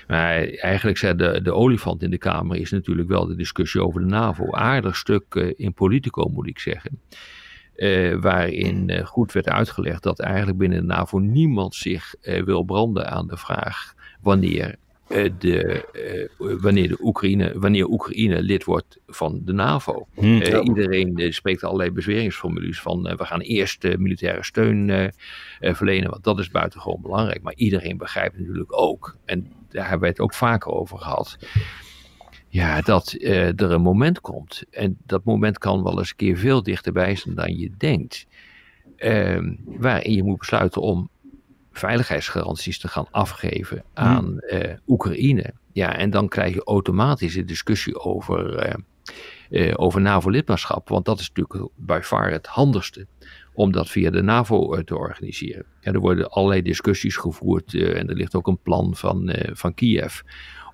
Maar 0.07 0.49
eigenlijk 0.49 0.99
zei 0.99 1.17
de, 1.17 1.41
de 1.43 1.53
olifant 1.53 2.03
in 2.03 2.11
de 2.11 2.19
Kamer 2.19 2.57
is 2.57 2.71
natuurlijk 2.71 3.09
wel 3.09 3.27
de 3.27 3.37
discussie 3.37 3.83
over 3.83 4.01
de 4.01 4.07
NAVO. 4.07 4.53
Aardig 4.53 4.97
stuk 4.97 5.35
in 5.57 5.75
politico 5.75 6.29
moet 6.29 6.47
ik 6.47 6.59
zeggen. 6.59 7.01
Uh, 7.77 8.21
waarin 8.21 8.89
uh, 8.89 9.07
goed 9.07 9.33
werd 9.33 9.49
uitgelegd 9.49 10.03
dat 10.03 10.21
eigenlijk 10.21 10.59
binnen 10.59 10.79
de 10.79 10.85
NAVO 10.85 11.19
niemand 11.19 11.75
zich 11.75 12.15
uh, 12.23 12.43
wil 12.43 12.63
branden 12.63 13.11
aan 13.11 13.27
de 13.27 13.37
vraag 13.37 13.95
wanneer, 14.21 14.77
de, 15.39 15.85
wanneer, 16.61 16.89
de 16.89 16.97
Oekraïne, 17.01 17.59
wanneer 17.59 17.87
Oekraïne 17.87 18.43
lid 18.43 18.65
wordt 18.65 18.99
van 19.07 19.41
de 19.45 19.53
NAVO. 19.53 20.07
Hmm. 20.15 20.43
Iedereen 20.43 21.33
spreekt 21.33 21.65
allerlei 21.65 21.91
bezweringsformules 21.91 22.81
van 22.81 23.03
we 23.03 23.25
gaan 23.25 23.41
eerst 23.41 23.97
militaire 23.99 24.45
steun 24.45 25.13
verlenen, 25.61 26.11
want 26.11 26.25
dat 26.25 26.39
is 26.39 26.51
buitengewoon 26.51 27.03
belangrijk. 27.03 27.43
Maar 27.43 27.55
iedereen 27.55 27.97
begrijpt 27.97 28.39
natuurlijk 28.39 28.81
ook, 28.81 29.17
en 29.25 29.53
daar 29.69 29.89
hebben 29.89 30.01
we 30.01 30.07
het 30.07 30.21
ook 30.21 30.35
vaker 30.35 30.73
over 30.73 30.99
gehad 30.99 31.39
ja, 32.57 32.81
dat 32.81 33.15
uh, 33.19 33.61
er 33.61 33.73
een 33.73 33.83
moment 33.83 34.21
komt. 34.21 34.63
En 34.71 34.97
dat 35.07 35.25
moment 35.25 35.59
kan 35.59 35.83
wel 35.83 35.99
eens 35.99 36.11
een 36.11 36.17
keer 36.17 36.37
veel 36.37 36.63
dichterbij 36.63 37.17
zijn 37.17 37.35
dan 37.35 37.57
je 37.57 37.71
denkt. 37.77 38.27
Uh, 38.97 39.53
waarin 39.65 40.13
je 40.13 40.23
moet 40.23 40.39
besluiten 40.39 40.83
om 40.83 41.09
veiligheidsgaranties 41.73 42.79
te 42.79 42.89
gaan 42.89 43.07
afgeven 43.11 43.85
aan 43.95 44.37
uh, 44.41 44.75
Oekraïne. 44.87 45.53
Ja, 45.73 45.97
en 45.97 46.11
dan 46.11 46.29
krijg 46.29 46.55
je 46.55 46.65
automatisch 46.65 47.35
een 47.35 47.47
discussie 47.47 47.99
over, 47.99 48.69
uh, 49.51 49.73
over 49.77 50.01
NAVO-lidmaatschap. 50.01 50.89
Want 50.89 51.05
dat 51.05 51.21
is 51.21 51.31
natuurlijk 51.33 51.71
bij 51.75 52.03
far 52.03 52.31
het 52.31 52.47
handigste 52.47 53.07
om 53.55 53.73
dat 53.73 53.89
via 53.89 54.11
de 54.11 54.23
NAVO 54.23 54.83
te 54.83 54.97
organiseren. 54.97 55.65
Ja, 55.81 55.93
er 55.93 56.01
worden 56.01 56.31
allerlei 56.31 56.63
discussies 56.63 57.17
gevoerd 57.17 57.75
en 57.75 58.09
er 58.09 58.17
ligt 58.17 58.35
ook 58.35 58.47
een 58.47 58.63
plan 58.63 58.95
van, 58.95 59.35
van 59.53 59.75
Kiev 59.75 60.21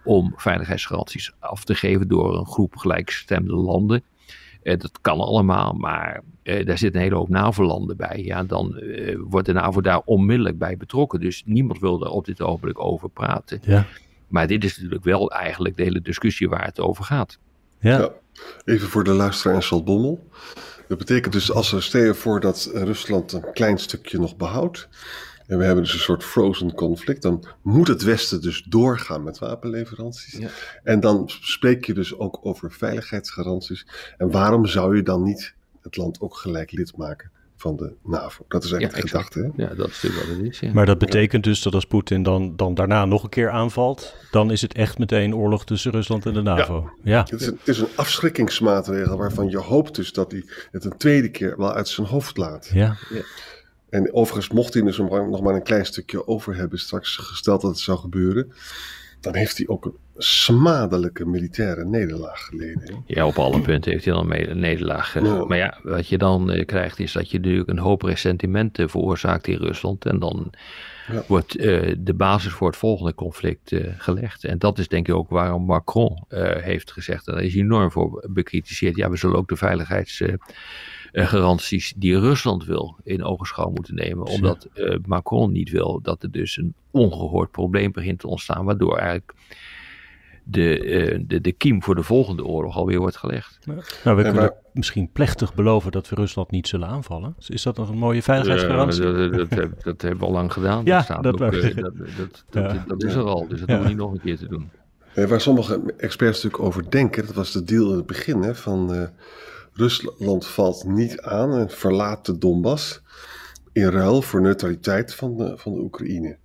om 0.04 0.32
veiligheidsgaranties 0.37 1.32
af 1.38 1.64
te 1.64 1.75
geven 1.75 2.09
door 2.09 2.38
een 2.38 2.47
groep 2.47 2.76
gelijkgestemde 2.76 3.54
landen. 3.54 4.02
Eh, 4.62 4.78
dat 4.78 4.99
kan 5.00 5.21
allemaal, 5.21 5.73
maar 5.73 6.23
eh, 6.42 6.66
daar 6.66 6.78
zitten 6.78 7.00
een 7.00 7.06
hele 7.06 7.18
hoop 7.18 7.28
NAVO-landen 7.28 7.97
bij. 7.97 8.23
Ja, 8.25 8.42
dan 8.42 8.78
eh, 8.78 9.18
wordt 9.18 9.47
de 9.47 9.52
NAVO 9.52 9.80
daar 9.80 10.00
onmiddellijk 10.04 10.59
bij 10.59 10.76
betrokken. 10.76 11.21
Dus 11.21 11.42
niemand 11.47 11.80
wil 11.80 11.99
daar 11.99 12.11
op 12.11 12.25
dit 12.25 12.40
ogenblik 12.40 12.80
over 12.80 13.09
praten. 13.09 13.61
Ja. 13.62 13.87
Maar 14.28 14.47
dit 14.47 14.64
is 14.64 14.76
natuurlijk 14.76 15.04
wel 15.04 15.30
eigenlijk 15.30 15.76
de 15.76 15.82
hele 15.82 16.02
discussie 16.02 16.49
waar 16.49 16.64
het 16.64 16.80
over 16.80 17.04
gaat. 17.04 17.38
Ja. 17.78 17.99
ja 17.99 18.11
even 18.64 18.88
voor 18.88 19.04
de 19.04 19.12
luisteraar 19.12 19.56
en 19.56 19.62
Saltbommel. 19.62 20.28
Dat 20.88 20.99
betekent 20.99 21.32
dus 21.32 21.52
als 21.52 21.73
er 21.73 21.82
stel 21.82 22.02
je 22.02 22.14
voor 22.14 22.40
dat 22.40 22.71
Rusland 22.75 23.32
een 23.32 23.52
klein 23.52 23.78
stukje 23.78 24.18
nog 24.18 24.37
behoudt 24.37 24.88
en 25.52 25.59
we 25.59 25.64
hebben 25.64 25.85
dus 25.85 25.92
een 25.92 25.99
soort 25.99 26.25
frozen 26.25 26.75
conflict. 26.75 27.23
Dan 27.23 27.44
moet 27.62 27.88
het 27.88 28.02
Westen 28.02 28.40
dus 28.40 28.62
doorgaan 28.62 29.23
met 29.23 29.38
wapenleveranties. 29.38 30.38
Ja. 30.38 30.49
En 30.82 31.00
dan 31.00 31.30
spreek 31.40 31.85
je 31.85 31.94
dus 31.94 32.18
ook 32.18 32.38
over 32.42 32.73
veiligheidsgaranties. 32.73 33.87
En 34.16 34.30
waarom 34.30 34.66
zou 34.66 34.97
je 34.97 35.02
dan 35.02 35.23
niet 35.23 35.54
het 35.82 35.97
land 35.97 36.21
ook 36.21 36.37
gelijk 36.37 36.73
lid 36.73 36.97
maken? 36.97 37.30
van 37.56 37.76
de 37.76 37.92
NAVO. 38.04 38.44
Dat 38.49 38.64
is 38.64 38.73
eigenlijk 38.73 39.02
ja, 39.04 39.18
de 39.18 39.25
gedachte. 39.25 39.52
Hè? 39.56 39.62
Ja, 39.62 39.75
dat 39.75 39.88
is 39.88 40.02
natuurlijk 40.02 40.28
wat 40.28 40.37
het 40.37 40.52
is. 40.52 40.61
Ja. 40.61 40.73
Maar 40.73 40.87
dat 40.87 40.99
betekent 40.99 41.44
dus 41.44 41.62
dat 41.62 41.75
als 41.75 41.85
Poetin 41.85 42.23
dan, 42.23 42.56
dan 42.56 42.75
daarna 42.75 43.04
nog 43.04 43.23
een 43.23 43.28
keer 43.28 43.50
aanvalt, 43.50 44.14
dan 44.30 44.50
is 44.50 44.62
het 44.62 44.75
echt 44.75 44.99
meteen 44.99 45.35
oorlog 45.35 45.64
tussen 45.64 45.90
Rusland 45.90 46.26
en 46.26 46.32
de 46.32 46.42
NAVO. 46.42 46.90
Ja. 47.02 47.21
Het, 47.21 47.40
is 47.40 47.47
een, 47.47 47.56
het, 47.59 47.68
is 47.68 47.78
een, 47.78 47.88
afschrikkingsmaatregel 47.97 49.16
waarvan 49.16 49.49
je 49.49 49.59
hoopt 49.59 49.94
dus 49.94 50.12
dat 50.12 50.32
hij 50.32 50.44
het 50.71 50.85
een 50.85 50.97
tweede 50.97 51.30
keer 51.30 51.56
wel 51.56 51.73
uit 51.73 51.88
zijn 51.88 52.06
hoofd 52.06 52.37
laat. 52.37 52.71
Ja. 52.73 52.97
En 53.92 54.14
overigens, 54.14 54.54
mocht 54.54 54.75
hij 54.75 54.82
dus 54.82 54.99
nog 54.99 55.42
maar 55.42 55.54
een 55.54 55.62
klein 55.62 55.87
stukje 55.87 56.26
over 56.26 56.56
hebben, 56.56 56.78
straks 56.78 57.16
gesteld 57.16 57.61
dat 57.61 57.70
het 57.70 57.80
zou 57.80 57.99
gebeuren, 57.99 58.52
dan 59.20 59.34
heeft 59.34 59.56
hij 59.56 59.68
ook 59.68 59.84
een 59.84 59.96
smadelijke 60.16 61.26
militaire 61.26 61.84
nederlaag 61.84 62.44
geleden. 62.44 63.02
Ja, 63.06 63.26
op 63.26 63.38
alle 63.38 63.61
punten 63.61 63.92
heeft 63.92 64.04
hij 64.04 64.14
dan 64.14 64.32
een 64.32 64.58
nederlaag. 64.58 65.20
Maar 65.49 65.56
ja, 65.56 65.78
wat 65.82 66.08
je 66.08 66.18
dan 66.18 66.52
uh, 66.52 66.64
krijgt 66.64 66.99
is 66.99 67.12
dat 67.12 67.30
je 67.30 67.38
natuurlijk 67.38 67.68
een 67.68 67.78
hoop 67.78 68.02
ressentimenten 68.02 68.90
veroorzaakt 68.90 69.46
in 69.46 69.56
Rusland. 69.56 70.04
En 70.04 70.18
dan 70.18 70.52
ja. 71.12 71.22
wordt 71.26 71.56
uh, 71.56 71.94
de 71.99 72.14
basis 72.14 72.52
voor 72.52 72.68
het 72.68 72.76
volgende 72.76 73.14
conflict 73.14 73.75
gelegd. 73.96 74.44
En 74.44 74.58
dat 74.58 74.78
is 74.78 74.88
denk 74.88 75.08
ik 75.08 75.14
ook 75.14 75.30
waarom 75.30 75.64
Macron 75.64 76.25
heeft 76.61 76.92
gezegd, 76.92 77.28
en 77.28 77.34
daar 77.34 77.42
is 77.42 77.54
enorm 77.54 77.90
voor 77.90 78.26
bekritiseerd. 78.30 78.96
Ja, 78.96 79.11
we 79.11 79.16
zullen 79.16 79.37
ook 79.37 79.49
de 79.49 79.56
veiligheids 79.56 80.22
garanties 81.12 81.92
die 81.97 82.19
Rusland 82.19 82.64
wil 82.64 82.99
in 83.02 83.25
ogenschouw 83.25 83.71
moeten 83.71 83.95
nemen. 83.95 84.26
Omdat 84.26 84.69
uh, 84.75 84.97
Macron 85.07 85.52
niet 85.52 85.71
wil 85.71 86.00
dat 86.02 86.23
er 86.23 86.31
dus 86.31 86.57
een 86.57 86.75
ongehoord 86.90 87.50
probleem 87.50 87.92
begint 87.92 88.19
te 88.19 88.28
ontstaan. 88.28 88.64
Waardoor 88.64 88.97
eigenlijk 88.97 89.35
de, 90.45 90.85
uh, 90.85 91.25
de, 91.26 91.40
de 91.40 91.52
kiem 91.52 91.83
voor 91.83 91.95
de 91.95 92.02
volgende 92.02 92.45
oorlog 92.45 92.76
alweer 92.76 92.99
wordt 92.99 93.16
gelegd. 93.16 93.59
Ja. 93.61 93.75
Nou, 94.04 94.16
we 94.16 94.23
kunnen 94.23 94.54
misschien 94.73 95.11
plechtig 95.12 95.54
beloven 95.54 95.92
dat 95.92 96.09
we 96.09 96.14
Rusland 96.14 96.50
niet 96.50 96.69
zullen 96.69 96.88
aanvallen. 96.88 97.35
Is 97.47 97.62
dat 97.62 97.76
nog 97.76 97.88
een 97.88 97.99
mooie 97.99 98.23
veiligheidsgarantie? 98.23 99.02
dat, 99.02 99.33
dat, 99.33 99.50
dat, 99.50 99.83
dat, 99.83 100.02
hebben 100.02 100.21
we 100.21 100.26
al 100.26 100.33
lang 100.33 100.52
gedaan. 100.52 100.85
Ja, 100.85 101.02
dat, 101.21 101.38
dat, 101.38 101.38
dat, 102.50 102.76
dat, 102.87 103.02
is 103.02 103.14
er 103.14 103.23
al. 103.23 103.49
Dus 103.49 103.61
dat 103.61 103.69
hoeven 103.69 103.83
we 103.83 103.88
niet 103.88 103.97
nog 103.97 104.12
een 104.12 104.21
keer 104.21 104.37
te 104.37 104.49
doen. 104.49 104.71
Waar 105.14 105.40
sommige 105.40 105.95
experts 105.97 106.42
natuurlijk 106.42 106.62
over 106.62 106.90
denken, 106.90 107.26
dat 107.26 107.35
was 107.35 107.52
de 107.52 107.64
deal 107.64 107.90
in 107.90 107.97
het 107.97 108.07
begin 108.07 108.42
hè, 108.42 108.54
van 108.54 109.11
Rusland 109.72 110.46
valt 110.46 110.84
niet 110.84 111.20
aan 111.20 111.58
en 111.58 111.70
verlaat 111.70 112.26
de 112.26 112.38
Donbass 112.38 113.02
in 113.72 113.88
ruil 113.88 114.22
voor 114.22 114.40
neutraliteit 114.40 115.14
van 115.14 115.36
de, 115.36 115.58
van 115.58 115.72
de 115.72 115.80
Oekraïne. 115.80 116.36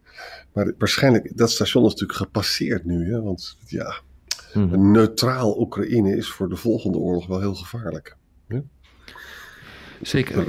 Maar 0.53 0.73
waarschijnlijk, 0.77 1.37
dat 1.37 1.51
station 1.51 1.85
is 1.85 1.91
natuurlijk 1.91 2.19
gepasseerd 2.19 2.85
nu, 2.85 3.11
hè? 3.11 3.21
want 3.21 3.57
ja, 3.65 4.01
hmm. 4.51 4.73
een 4.73 4.91
neutraal 4.91 5.59
Oekraïne 5.59 6.15
is 6.15 6.29
voor 6.29 6.49
de 6.49 6.55
volgende 6.55 6.97
oorlog 6.97 7.27
wel 7.27 7.39
heel 7.39 7.55
gevaarlijk. 7.55 8.15
Hè? 8.47 8.59
Zeker. 10.01 10.47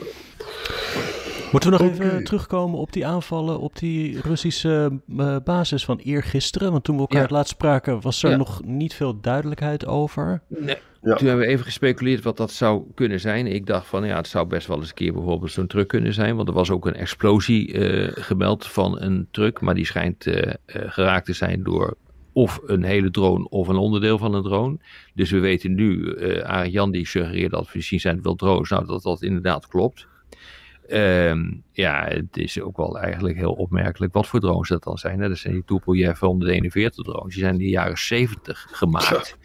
Moeten 1.53 1.71
we 1.71 1.79
nog 1.79 1.91
even 1.93 2.25
terugkomen 2.25 2.79
op 2.79 2.93
die 2.93 3.07
aanvallen 3.07 3.61
op 3.61 3.79
die 3.79 4.21
Russische 4.21 5.01
uh, 5.17 5.37
basis 5.45 5.85
van 5.85 5.99
eergisteren? 5.99 6.73
Want 6.73 6.85
toen 6.85 6.95
we 6.95 7.01
elkaar 7.01 7.23
het 7.23 7.31
laatst 7.31 7.53
spraken, 7.53 8.01
was 8.01 8.23
er 8.23 8.39
nog 8.39 8.65
niet 8.65 8.95
veel 8.95 9.21
duidelijkheid 9.21 9.87
over. 9.87 10.43
Nee. 10.49 10.77
Ja. 11.03 11.15
Toen 11.15 11.27
hebben 11.27 11.47
we 11.47 11.53
even 11.53 11.65
gespeculeerd 11.65 12.23
wat 12.23 12.37
dat 12.37 12.51
zou 12.51 12.83
kunnen 12.95 13.21
zijn. 13.21 13.47
Ik 13.47 13.67
dacht 13.67 13.87
van 13.87 14.07
ja, 14.07 14.17
het 14.17 14.29
zou 14.29 14.47
best 14.47 14.67
wel 14.67 14.79
eens 14.79 14.89
een 14.89 14.95
keer 14.95 15.13
bijvoorbeeld 15.13 15.51
zo'n 15.51 15.67
truck 15.67 15.89
kunnen 15.89 16.15
zijn. 16.15 16.37
Want 16.37 16.49
er 16.49 16.55
was 16.55 16.71
ook 16.71 16.87
een 16.87 16.95
explosie 16.95 17.73
uh, 17.73 18.09
gemeld 18.15 18.67
van 18.67 19.01
een 19.01 19.29
truck. 19.31 19.61
Maar 19.61 19.75
die 19.75 19.87
schijnt 19.87 20.27
uh, 20.27 20.35
uh, 20.37 20.53
geraakt 20.67 21.27
te 21.27 21.33
zijn 21.33 21.63
door 21.63 21.97
of 22.33 22.61
een 22.67 22.83
hele 22.83 23.11
drone 23.11 23.49
of 23.49 23.69
een 23.69 23.77
onderdeel 23.77 24.19
van 24.19 24.35
een 24.35 24.43
drone. 24.43 24.79
Dus 25.15 25.31
we 25.31 25.39
weten 25.39 25.75
nu, 25.75 26.15
uh, 26.15 26.65
Jan 26.67 26.91
die 26.91 27.07
suggereert 27.07 27.51
dat 27.51 27.65
we 27.65 27.71
misschien 27.75 28.01
zijn 28.01 28.15
het 28.15 28.25
wel 28.25 28.35
drones. 28.35 28.71
Nou, 28.71 28.87
dat 28.87 29.03
dat 29.03 29.23
inderdaad 29.23 29.67
klopt. 29.67 30.08
Um, 30.91 31.63
ja, 31.73 32.05
het 32.07 32.37
is 32.37 32.61
ook 32.61 32.77
wel 32.77 32.99
eigenlijk 32.99 33.37
heel 33.37 33.53
opmerkelijk 33.53 34.13
wat 34.13 34.27
voor 34.27 34.41
drones 34.41 34.69
dat 34.69 34.83
dan 34.83 34.99
zijn. 34.99 35.21
Hè? 35.21 35.29
Dat 35.29 35.39
zijn 35.39 35.55
die 35.55 35.65
Tupolev 35.65 36.19
141 36.19 37.05
drones. 37.05 37.35
Die 37.35 37.43
zijn 37.43 37.53
in 37.53 37.59
de 37.59 37.69
jaren 37.69 37.99
70 37.99 38.67
gemaakt. 38.71 39.37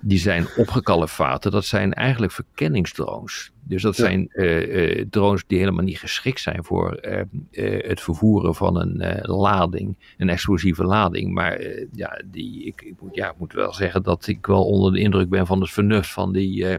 die 0.00 0.18
zijn 0.18 0.46
opgekalefaten. 0.56 1.50
Dat 1.50 1.64
zijn 1.64 1.92
eigenlijk 1.92 2.32
verkenningsdrones. 2.32 3.52
Dus 3.62 3.82
dat 3.82 3.96
zijn 3.96 4.30
uh, 4.32 4.96
uh, 4.96 5.04
drones 5.10 5.44
die 5.46 5.58
helemaal 5.58 5.84
niet 5.84 5.98
geschikt 5.98 6.40
zijn 6.40 6.64
voor 6.64 7.00
uh, 7.02 7.80
het 7.88 8.00
vervoeren 8.00 8.54
van 8.54 8.80
een 8.80 9.20
lading, 9.22 9.96
een 10.18 10.28
explosieve 10.28 10.84
lading. 10.84 11.32
Maar 11.32 11.60
ja, 11.92 12.22
die, 12.24 12.64
ik, 12.64 12.82
ik, 12.82 12.94
moet, 13.00 13.14
ja, 13.14 13.30
ik 13.30 13.38
moet 13.38 13.52
wel 13.52 13.72
zeggen 13.72 14.02
dat 14.02 14.26
ik 14.26 14.46
wel 14.46 14.64
onder 14.64 14.92
de 14.92 15.00
indruk 15.00 15.28
ben 15.28 15.46
van 15.46 15.60
het 15.60 15.70
vernuft 15.70 16.10
van 16.12 16.32
die, 16.32 16.78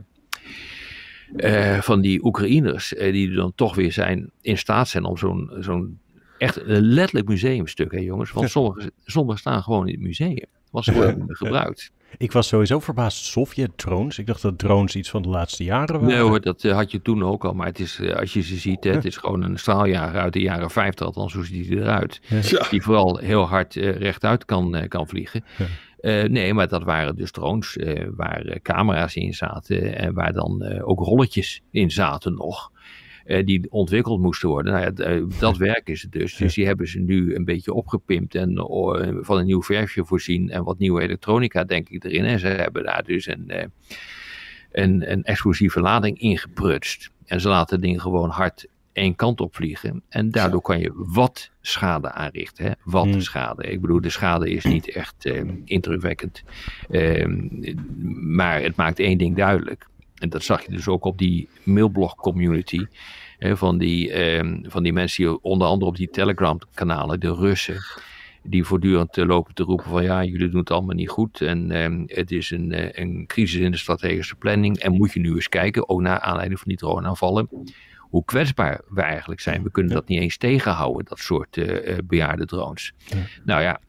van 1.80 2.02
die 2.02 2.26
Oekraïners. 2.26 2.94
die 2.98 3.32
dan 3.32 3.54
toch 3.56 3.76
weer 3.76 3.92
zijn, 3.92 4.32
in 4.42 4.58
staat 4.58 4.88
zijn 4.88 5.04
om 5.04 5.18
zo'n 5.18 5.52
zo'n 5.60 6.00
echt 6.38 6.62
een 6.68 6.82
letterlijk 6.82 7.28
museumstuk, 7.28 7.92
hè 7.92 8.00
jongens. 8.00 8.32
Want 8.32 8.50
sommige, 8.50 8.92
sommige 9.06 9.38
staan 9.38 9.64
gewoon 9.64 9.88
in 9.88 9.94
het 9.94 10.04
museum. 10.04 10.46
Was 10.72 10.88
gewoon 10.88 11.24
gebruikt. 11.28 11.92
Ik 12.18 12.32
was 12.32 12.48
sowieso 12.48 12.80
verbaasd. 12.80 13.26
Sovjet-drones. 13.26 14.20
Ik 14.20 14.26
dacht 14.26 14.42
dat 14.42 14.58
drones 14.58 14.96
iets 14.96 15.10
van 15.10 15.22
de 15.22 15.30
laatste 15.30 15.64
jaren 15.64 16.00
waren. 16.00 16.08
Nee 16.08 16.20
hoor, 16.20 16.42
dat 16.42 16.64
uh, 16.64 16.74
had 16.74 16.92
je 16.92 17.02
toen 17.02 17.24
ook 17.24 17.46
al. 17.46 17.54
Maar 17.54 17.68
het 17.68 17.80
is, 17.80 18.00
uh, 18.00 18.16
als 18.16 18.34
je 18.34 18.42
ze 18.42 18.56
ziet, 18.56 18.84
het 18.84 19.06
is 19.06 19.18
gewoon 19.18 19.44
een 19.44 19.60
straaljager 19.60 20.20
uit 20.20 20.34
de 20.34 20.40
jaren 20.40 20.70
50. 20.70 21.06
Althans, 21.06 21.34
hoe 21.34 21.46
ziet 21.46 21.68
hij 21.68 21.78
eruit. 21.78 22.22
Ja. 22.28 22.68
Die 22.70 22.82
vooral 22.82 23.18
heel 23.18 23.48
hard 23.48 23.76
uh, 23.76 23.98
rechtuit 23.98 24.46
kan, 24.46 24.86
kan 24.88 25.08
vliegen. 25.08 25.44
Ja. 25.58 25.66
Nee, 26.06 26.54
maar 26.54 26.68
dat 26.68 26.84
waren 26.84 27.16
dus 27.16 27.32
drones 27.32 27.78
waar 28.16 28.60
camera's 28.62 29.16
in 29.16 29.34
zaten. 29.34 29.98
En 29.98 30.14
waar 30.14 30.34
dan 30.34 30.82
ook 30.82 31.00
rolletjes 31.00 31.62
in 31.72 31.92
zaten 31.92 32.34
nog. 32.34 32.72
Die 33.46 33.72
ontwikkeld 33.72 34.20
moesten 34.20 34.50
worden. 34.50 34.74
Nou 34.74 34.86
ja, 34.86 35.28
dat 35.40 35.58
werk 35.58 35.90
is 35.90 36.02
het 36.02 36.12
dus. 36.12 36.36
Dus 36.36 36.54
die 36.54 36.66
hebben 36.66 36.88
ze 36.88 37.00
nu 37.00 37.36
een 37.36 37.46
beetje 37.46 37.74
opgepimpt 37.74 38.36
en 38.36 38.52
uh, 38.52 39.18
van 39.22 39.38
een 39.38 39.46
nieuw 39.46 39.64
verfje 39.64 40.06
voorzien 40.06 40.50
en 40.50 40.64
wat 40.64 40.78
nieuwe 40.78 41.02
elektronica 41.02 41.64
denk 41.64 41.90
ik 41.90 42.04
erin. 42.04 42.26
En 42.26 42.40
ze 42.40 42.48
hebben 42.48 42.84
daar 42.84 43.04
dus 43.04 43.28
een, 43.28 43.72
een, 44.72 45.12
een 45.12 45.24
explosieve 45.24 45.80
lading 45.80 46.20
ingeprutst. 46.20 47.12
En 47.26 47.42
ze 47.42 47.48
laten 47.48 47.76
het 47.76 47.86
ding 47.86 48.02
gewoon 48.02 48.30
hard 48.30 48.68
één 48.96 49.16
kant 49.16 49.42
op 49.42 49.56
vliegen. 49.56 50.04
En 50.10 50.32
daardoor 50.32 50.62
kan 50.62 50.80
je 50.80 50.92
wat 50.96 51.52
schade 51.62 52.12
aanrichten. 52.12 52.66
Hè? 52.66 52.72
Wat 52.84 53.06
hmm. 53.06 53.22
schade. 53.22 53.64
Ik 53.64 53.82
bedoel, 53.82 54.02
de 54.02 54.10
schade 54.10 54.50
is 54.50 54.64
niet 54.64 54.92
echt 54.92 55.26
indrukwekkend. 55.66 56.44
Ehm, 56.90 57.48
maar 58.36 58.62
het 58.62 58.76
maakt 58.76 59.00
één 59.00 59.18
ding 59.18 59.36
duidelijk. 59.36 59.88
En 60.16 60.30
dat 60.30 60.44
zag 60.44 60.66
je 60.66 60.72
dus 60.72 60.88
ook 60.88 61.06
op 61.06 61.18
die 61.18 61.48
mailblog 61.64 62.16
community. 62.16 62.86
Hè, 63.38 63.58
van, 63.58 63.78
die, 63.78 64.12
eh, 64.12 64.54
van 64.64 64.84
die 64.84 64.94
mensen 64.94 65.24
die 65.24 65.42
onder 65.42 65.68
andere 65.68 65.92
op 65.92 65.98
die 65.98 66.10
Telegram 66.10 66.60
kanalen, 66.74 67.20
de 67.20 67.34
Russen. 67.34 67.78
Die 68.48 68.64
voortdurend 68.64 69.18
uh, 69.18 69.26
lopen 69.26 69.54
te 69.54 69.64
roepen 69.64 69.90
van 69.90 70.04
ja, 70.04 70.24
jullie 70.24 70.50
doen 70.50 70.60
het 70.60 70.72
allemaal 70.72 70.96
niet 70.96 71.10
goed. 71.10 71.42
En 71.42 71.72
ehm, 71.72 72.04
het 72.06 72.32
is 72.32 72.52
een, 72.52 72.72
uh, 72.72 72.88
een 72.92 73.24
crisis 73.28 73.60
in 73.60 73.72
de 73.72 73.78
strategische 73.78 74.36
planning. 74.36 74.78
En 74.78 74.94
moet 74.94 75.14
je 75.14 75.20
nu 75.20 75.34
eens 75.34 75.50
kijken, 75.50 75.90
ook 75.90 76.02
naar 76.02 76.20
aanleiding 76.20 76.60
van 76.60 76.68
die 76.68 76.78
droneaanvallen. 76.78 77.50
Hoe 78.16 78.26
kwetsbaar 78.26 78.82
we 78.90 79.02
eigenlijk 79.02 79.42
zijn. 79.42 79.64
We 79.64 79.72
kunnen 79.72 79.94
dat 79.94 80.08
niet 80.08 80.20
eens 80.20 80.38
tegenhouden, 80.38 81.06
dat 81.06 81.20
soort 81.20 81.58
uh, 81.58 81.98
bejaarde 82.04 82.46
drones. 82.46 82.94
Ja. 83.06 83.18
Nou 83.44 83.62
ja, 83.62 83.80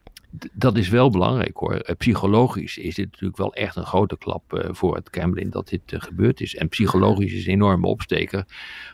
dat 0.53 0.77
is 0.77 0.89
wel 0.89 1.09
belangrijk 1.09 1.57
hoor. 1.57 1.73
Eh, 1.73 1.95
psychologisch 1.95 2.77
is 2.77 2.95
dit 2.95 3.11
natuurlijk 3.11 3.37
wel 3.37 3.53
echt 3.53 3.75
een 3.75 3.85
grote 3.85 4.17
klap 4.17 4.53
uh, 4.53 4.69
voor 4.71 4.95
het 4.95 5.09
Kremlin 5.09 5.49
dat 5.49 5.67
dit 5.67 5.91
uh, 5.91 6.01
gebeurd 6.01 6.41
is. 6.41 6.55
En 6.55 6.69
psychologisch 6.69 7.33
is 7.33 7.45
een 7.45 7.51
enorme 7.51 7.87
opsteker 7.87 8.43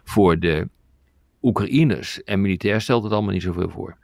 voor 0.04 0.40
de 0.40 0.70
Oekraïners. 1.42 2.24
En 2.24 2.42
militair 2.42 2.82
stelt 2.82 3.04
het 3.04 3.14
allemaal 3.14 3.34
niet 3.34 3.42
zoveel 3.42 3.70
voor. 3.70 3.98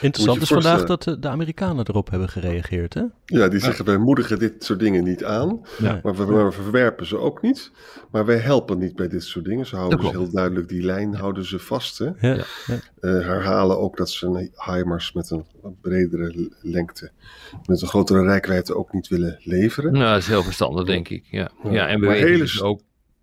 Interessant 0.00 0.42
is 0.42 0.48
vandaag 0.48 0.84
dat 0.84 1.16
de 1.20 1.28
Amerikanen 1.28 1.88
erop 1.88 2.10
hebben 2.10 2.28
gereageerd, 2.28 2.94
hè? 2.94 3.02
Ja, 3.24 3.48
die 3.48 3.60
zeggen 3.60 3.84
wij 3.84 3.96
moedigen 3.96 4.38
dit 4.38 4.64
soort 4.64 4.78
dingen 4.78 5.04
niet 5.04 5.24
aan, 5.24 5.60
ja. 5.78 6.00
maar, 6.02 6.14
we, 6.14 6.52
verwerpen 6.52 7.06
ze 7.06 7.18
ook 7.18 7.42
niet. 7.42 7.70
Maar 8.10 8.26
wij 8.26 8.36
helpen 8.36 8.78
niet 8.78 8.96
bij 8.96 9.08
dit 9.08 9.24
soort 9.24 9.44
dingen. 9.44 9.66
Ze 9.66 9.76
houden 9.76 10.00
dus 10.00 10.10
heel 10.10 10.30
duidelijk 10.30 10.68
die 10.68 10.82
lijn 10.82 11.14
houden 11.14 11.44
ze 11.44 11.58
vast. 11.58 11.98
Hè? 11.98 12.04
Ja, 12.04 12.34
ja. 12.66 12.78
Uh, 13.00 13.26
herhalen 13.26 13.78
ook 13.78 13.96
dat 13.96 14.10
ze 14.10 14.26
een 14.26 14.50
HIMARS 14.54 15.12
met 15.12 15.30
een 15.30 15.46
bredere 15.80 16.50
lengte, 16.60 17.10
met 17.66 17.82
een 17.82 17.88
grotere 17.88 18.22
rijkwijde 18.22 18.76
ook 18.76 18.92
niet 18.92 19.08
willen 19.08 19.38
leveren. 19.42 19.92
Nou, 19.92 20.04
dat 20.04 20.18
is 20.18 20.26
heel 20.26 20.42
verstandig, 20.42 20.84
denk 20.84 21.08
ik. 21.08 21.24
Ja, 21.30 21.50
ja. 21.70 21.88
en 21.88 22.00
we 22.00 22.06
weten 22.06 22.26
hele, 22.28 22.38
dus 22.38 22.62
ook 22.62 22.80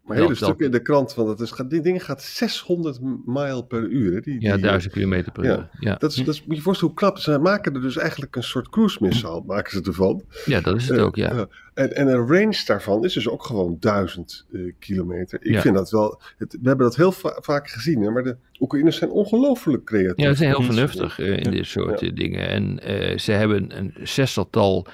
maar 0.10 0.18
hele 0.18 0.36
stuk 0.36 0.60
in 0.60 0.72
de 0.72 0.82
krant 0.82 1.14
van 1.14 1.26
dat 1.26 1.42
is, 1.42 1.54
dit 1.68 1.84
ding 1.84 2.04
gaat 2.04 2.24
600 2.24 3.00
mijl 3.26 3.62
per 3.62 3.88
uur. 3.88 4.14
Hè? 4.14 4.20
Die, 4.20 4.42
ja, 4.42 4.58
1000 4.58 4.94
kilometer 4.94 5.32
per 5.32 5.46
uur. 5.46 5.70
Ja. 5.80 5.96
Dat, 5.96 6.12
is, 6.12 6.18
dat 6.18 6.34
is, 6.34 6.46
moet 6.46 6.56
je 6.56 6.62
voorstellen 6.62 6.94
hoe 6.94 7.04
knap. 7.04 7.18
Ze 7.18 7.40
maken 7.40 7.76
er 7.76 7.82
dus 7.82 7.98
eigenlijk 7.98 8.36
een 8.36 8.44
soort 8.44 8.70
cruise 8.70 8.98
missile, 9.02 9.44
maken 9.46 9.72
ze 9.72 9.82
ervan. 9.82 10.24
Ja, 10.46 10.62
dat 10.62 10.76
is 10.76 10.88
het 10.88 10.98
uh, 10.98 11.04
ook, 11.04 11.16
ja. 11.16 11.34
Uh, 11.34 11.42
en, 11.74 11.96
en 11.96 12.08
een 12.08 12.28
range 12.28 12.62
daarvan 12.66 13.04
is 13.06 13.14
dus 13.14 13.28
ook 13.30 13.44
gewoon 13.44 13.78
1000 13.80 14.46
uh, 14.52 14.74
kilometer. 14.80 15.40
Ik 15.42 15.52
ja. 15.52 15.62
vind 15.62 15.76
dat 15.76 15.90
wel. 15.90 16.22
Het, 16.38 16.58
we 16.62 16.68
hebben 16.68 16.86
dat 16.86 16.96
heel 16.96 17.12
va 17.12 17.38
vaak 17.42 17.70
gezien, 17.70 18.02
hè, 18.02 18.10
maar 18.10 18.24
de 18.24 18.38
Oekraïners 18.60 18.98
zijn 18.98 19.10
ongelooflijk 19.10 19.84
creatief. 19.84 20.26
Ja, 20.26 20.32
ze 20.32 20.38
zijn 20.38 20.50
heel 20.50 20.64
vernuftig 20.64 21.20
in 21.20 21.52
dit 21.52 21.66
soort 21.66 22.16
dingen. 22.16 22.50
En 22.50 22.80
ze 23.20 23.32
hebben 23.32 23.78
een 23.78 23.94
zestaltal 24.04 24.88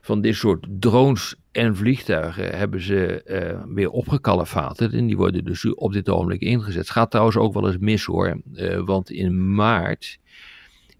van 0.00 0.20
dit 0.20 0.34
soort 0.34 0.66
drones 0.68 1.39
en 1.52 1.76
vliegtuigen 1.76 2.58
hebben 2.58 2.80
ze 2.80 3.22
uh, 3.26 3.74
weer 3.74 3.90
opgekalefaterd. 3.90 4.92
En 4.92 5.06
die 5.06 5.16
worden 5.16 5.44
dus 5.44 5.74
op 5.74 5.92
dit 5.92 6.08
ogenblik 6.08 6.40
ingezet. 6.40 6.74
Het 6.74 6.90
gaat 6.90 7.10
trouwens 7.10 7.36
ook 7.36 7.54
wel 7.54 7.66
eens 7.66 7.78
mis 7.78 8.04
hoor. 8.04 8.40
Uh, 8.54 8.80
want 8.80 9.10
in 9.10 9.54
maart 9.54 10.18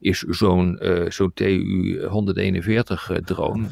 is 0.00 0.18
zo'n 0.18 0.78
uh, 0.82 1.10
zo'n 1.10 1.32
TU-141 1.34 3.24
drone, 3.24 3.68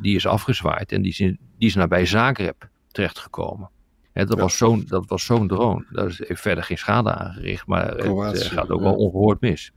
die 0.00 0.14
is 0.14 0.26
afgezwaaid. 0.26 0.92
En 0.92 1.02
die 1.02 1.10
is, 1.10 1.20
in, 1.20 1.38
die 1.58 1.68
is 1.68 1.74
nabij 1.74 2.06
Zagreb 2.06 2.68
terechtgekomen. 2.92 3.70
Hè, 4.12 4.24
dat, 4.24 4.36
ja. 4.36 4.42
was 4.42 4.56
zo'n, 4.56 4.84
dat 4.88 5.04
was 5.06 5.24
zo'n 5.24 5.48
drone. 5.48 5.86
Daar 5.90 6.06
is 6.06 6.18
heeft 6.26 6.40
verder 6.40 6.64
geen 6.64 6.78
schade 6.78 7.14
aangericht. 7.14 7.66
Maar 7.66 7.96
het 7.96 8.42
gaat 8.42 8.70
ook 8.70 8.80
wel 8.80 8.94
ongehoord 8.94 9.40
mis. 9.40 9.72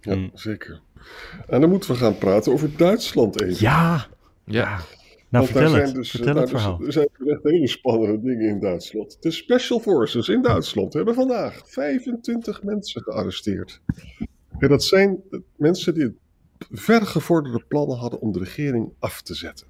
Ja, 0.00 0.14
hmm. 0.14 0.30
zeker. 0.34 0.80
En 1.46 1.60
dan 1.60 1.70
moeten 1.70 1.90
we 1.90 1.96
gaan 1.96 2.18
praten 2.18 2.52
over 2.52 2.76
Duitsland 2.76 3.40
even. 3.42 3.64
Ja, 3.64 4.06
ja. 4.44 4.80
Nou, 5.32 5.44
Want 5.44 5.58
vertel 5.58 5.80
het. 5.80 5.94
Dus, 5.94 6.10
vertel 6.10 6.36
het 6.36 6.50
verhaal. 6.50 6.78
Dus, 6.78 6.86
er 6.86 6.92
zijn 6.92 7.08
echt 7.28 7.42
hele 7.42 7.66
spannende 7.66 8.20
dingen 8.20 8.48
in 8.48 8.60
Duitsland. 8.60 9.16
De 9.20 9.30
Special 9.30 9.80
Forces 9.80 10.28
in 10.28 10.42
Duitsland 10.42 10.92
hebben 10.92 11.14
vandaag 11.14 11.62
25 11.64 12.62
mensen 12.62 13.02
gearresteerd. 13.02 13.80
Ja, 14.58 14.68
dat 14.68 14.84
zijn 14.84 15.22
mensen 15.56 15.94
die 15.94 16.16
vergevorderde 16.70 17.64
plannen 17.68 17.96
hadden 17.96 18.20
om 18.20 18.32
de 18.32 18.38
regering 18.38 18.92
af 18.98 19.22
te 19.22 19.34
zetten. 19.34 19.66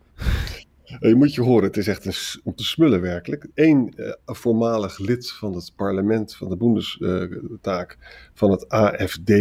Je 1.01 1.15
moet 1.15 1.35
je 1.35 1.41
horen, 1.41 1.65
het 1.65 1.77
is 1.77 1.89
echt 1.89 2.05
een, 2.05 2.41
om 2.45 2.55
te 2.55 2.65
smullen 2.65 3.01
werkelijk. 3.01 3.47
Eén 3.55 3.93
uh, 3.97 4.13
voormalig 4.25 4.99
lid 4.99 5.31
van 5.31 5.55
het 5.55 5.73
parlement, 5.77 6.35
van 6.35 6.49
de 6.49 6.57
Bundestaak, 6.57 7.97
uh, 8.01 8.07
van 8.35 8.51
het 8.51 8.69
AFD, 8.69 9.33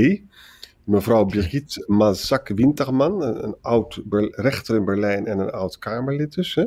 mevrouw 0.83 1.25
Birgit 1.25 1.83
Mazak-Winterman, 1.87 3.21
een, 3.23 3.55
oud 3.61 4.01
rechter 4.31 4.75
in 4.75 4.85
Berlijn 4.85 5.25
en 5.25 5.39
een 5.39 5.51
oud 5.51 5.77
Kamerlid 5.77 6.33
dus. 6.33 6.55
Hè. 6.55 6.65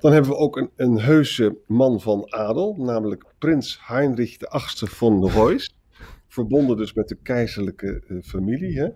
Dan 0.00 0.12
hebben 0.12 0.30
we 0.30 0.36
ook 0.36 0.56
een, 0.56 0.70
een 0.76 1.00
heuse 1.00 1.56
man 1.66 2.00
van 2.00 2.32
adel, 2.32 2.76
namelijk 2.78 3.24
prins 3.38 3.78
Heinrich 3.82 4.36
VIII 4.38 4.90
von 4.90 5.30
Reuss. 5.30 5.74
Verbonden 6.28 6.76
dus 6.76 6.92
met 6.92 7.08
de 7.08 7.18
keizerlijke 7.22 8.02
uh, 8.08 8.22
familie. 8.22 8.78
Hè. 8.78 8.88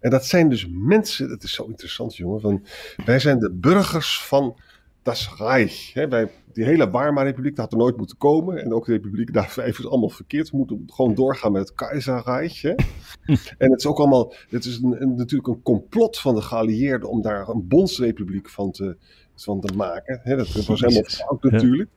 En 0.00 0.10
dat 0.10 0.24
zijn 0.24 0.48
dus 0.48 0.66
mensen, 0.70 1.28
dat 1.28 1.42
is 1.42 1.52
zo 1.52 1.64
interessant 1.64 2.16
jongen, 2.16 2.40
van, 2.40 2.66
wij 3.04 3.18
zijn 3.18 3.38
de 3.38 3.52
burgers 3.52 4.22
van 4.22 4.56
das 5.04 5.34
Reich. 5.38 5.92
Hè. 5.92 6.08
Wij, 6.08 6.30
die 6.52 6.64
hele 6.64 6.90
Weimar-republiek, 6.90 7.56
dat 7.56 7.64
had 7.64 7.72
er 7.72 7.78
nooit 7.78 7.96
moeten 7.96 8.16
komen. 8.16 8.64
En 8.64 8.72
ook 8.72 8.86
de 8.86 8.92
republiek 8.92 9.32
daar 9.32 9.48
vijf 9.60 9.78
is 9.78 9.86
allemaal 9.86 10.08
verkeerd. 10.08 10.50
We 10.50 10.56
moeten 10.56 10.82
gewoon 10.86 11.14
doorgaan 11.14 11.52
met 11.52 11.60
het 11.68 11.74
Keizerreich. 11.74 12.62
Hè. 12.62 12.74
en 13.58 13.70
het 13.70 13.78
is 13.78 13.86
ook 13.86 13.98
allemaal, 13.98 14.34
het 14.48 14.64
is 14.64 14.78
een, 14.82 15.02
een, 15.02 15.14
natuurlijk 15.14 15.48
een 15.48 15.62
complot 15.62 16.18
van 16.18 16.34
de 16.34 16.40
geallieerden 16.40 17.08
om 17.08 17.22
daar 17.22 17.48
een 17.48 17.68
bondsrepubliek 17.68 18.50
van 18.50 18.70
te, 18.70 18.96
van 19.34 19.60
te 19.60 19.74
maken. 19.74 20.20
Hè. 20.22 20.36
Dat 20.36 20.52
was 20.52 20.80
helemaal 20.80 21.02
fout 21.02 21.42
natuurlijk. 21.42 21.90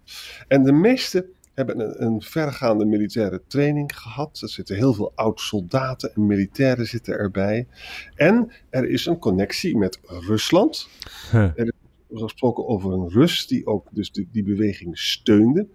En 0.48 0.63
de 0.63 0.72
meeste 0.72 1.30
hebben 1.54 1.80
een, 1.80 2.06
een, 2.06 2.22
vergaande 2.22 2.86
militaire 2.86 3.41
training 3.48 3.98
gehad. 3.98 4.39
Er 4.41 4.50
zitten 4.50 4.76
heel 4.76 4.93
veel 4.93 5.12
oud-soldaten 5.15 6.13
en 6.13 6.26
militairen 6.26 6.88
zitten 6.88 7.17
erbij. 7.17 7.67
En 8.15 8.52
er 8.70 8.89
is 8.89 9.06
een 9.06 9.20
connectie 9.20 9.78
met 9.78 10.00
Rusland. 10.04 10.88
Huh. 11.32 11.41
Er 11.41 11.65
is 11.65 11.72
gesproken 12.12 12.67
over 12.67 12.93
een 12.93 13.10
Rus 13.10 13.48
die 13.48 13.65
ook 13.65 13.88
dus 13.91 14.12
die, 14.12 14.28
die 14.32 14.43
beweging 14.43 14.98
steunde. 14.98 15.67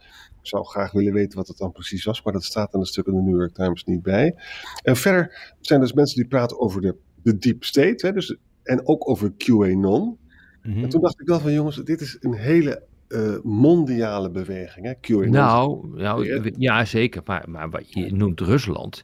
Ik 0.43 0.49
zou 0.49 0.65
graag 0.65 0.93
willen 0.93 1.13
weten 1.13 1.39
wat 1.39 1.49
het 1.49 1.59
dan 1.59 1.73
precies 1.73 2.05
was, 2.05 2.23
maar 2.23 2.33
dat 2.33 2.45
staat 2.45 2.75
in 2.75 2.81
een 2.81 2.87
stuk 2.87 3.07
in 3.07 3.15
de 3.15 3.23
New 3.23 3.37
York 3.37 3.55
Times 3.55 3.85
niet 3.85 4.03
bij. 4.03 4.35
En 4.83 4.97
verder 4.97 5.55
zijn 5.61 5.81
dus 5.81 5.93
mensen 5.93 6.17
die 6.17 6.27
praten 6.27 6.61
over 6.61 6.81
de, 6.81 6.97
de 7.23 7.39
deep 7.39 7.65
state, 7.65 8.07
hè, 8.07 8.13
dus, 8.13 8.37
en 8.63 8.87
ook 8.87 9.09
over 9.09 9.33
QAnon. 9.37 10.19
Mm-hmm. 10.63 10.83
En 10.83 10.89
toen 10.89 11.01
dacht 11.01 11.21
ik 11.21 11.27
wel 11.27 11.41
van 11.41 11.53
jongens, 11.53 11.77
dit 11.77 12.01
is 12.01 12.17
een 12.21 12.35
hele 12.35 12.83
uh, 13.09 13.37
mondiale 13.43 14.31
beweging, 14.31 14.87
hè? 14.87 14.93
QAnon. 15.01 15.31
Nou, 15.31 15.89
nou 15.95 16.51
ja, 16.59 16.85
zeker. 16.85 17.23
Maar, 17.25 17.45
maar 17.49 17.71
wat 17.71 17.93
je 17.93 18.13
noemt 18.13 18.41
Rusland, 18.41 19.03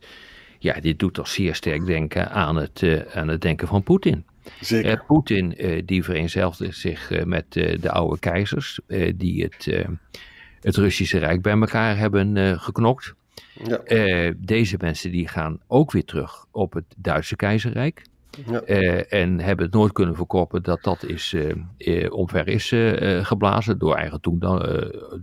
ja, 0.59 0.81
dit 0.81 0.99
doet 0.99 1.15
toch 1.15 1.29
zeer 1.29 1.55
sterk 1.55 1.87
denken 1.87 2.31
aan 2.31 2.57
het, 2.57 2.83
uh, 2.83 3.01
aan 3.01 3.29
het 3.29 3.41
denken 3.41 3.69
van 3.69 3.83
Poetin. 3.83 4.25
Zeker. 4.61 4.91
Eh, 4.91 5.07
Poetin 5.07 5.57
eh, 5.57 5.83
die 5.85 6.05
vereenzelvigde 6.05 6.75
zich 6.75 7.11
eh, 7.11 7.25
met 7.25 7.53
de 7.53 7.91
oude 7.91 8.19
keizers, 8.19 8.81
die 9.15 9.43
het, 9.43 9.87
het 10.61 10.77
Russische 10.77 11.19
Rijk 11.19 11.43
bij 11.43 11.53
elkaar 11.53 11.97
hebben 11.97 12.61
geknokt. 12.61 13.15
Ja. 13.65 14.33
Deze 14.37 14.77
mensen 14.81 15.11
die 15.11 15.29
gaan 15.29 15.61
ook 15.67 15.93
weer 15.93 16.05
terug 16.05 16.47
op 16.51 16.73
het 16.73 16.85
Duitse 16.97 17.37
keizerrijk. 17.37 18.03
Ja. 18.47 18.61
En 19.09 19.41
hebben 19.41 19.65
het 19.65 19.75
nooit 19.75 19.93
kunnen 19.93 20.15
verkopen 20.15 20.63
dat 20.63 20.83
dat 20.83 21.05
is, 21.05 21.35
eh, 21.79 22.13
omver 22.13 22.49
is 22.49 22.75
geblazen 23.27 23.79
door 23.79 23.95
eigen 23.95 24.21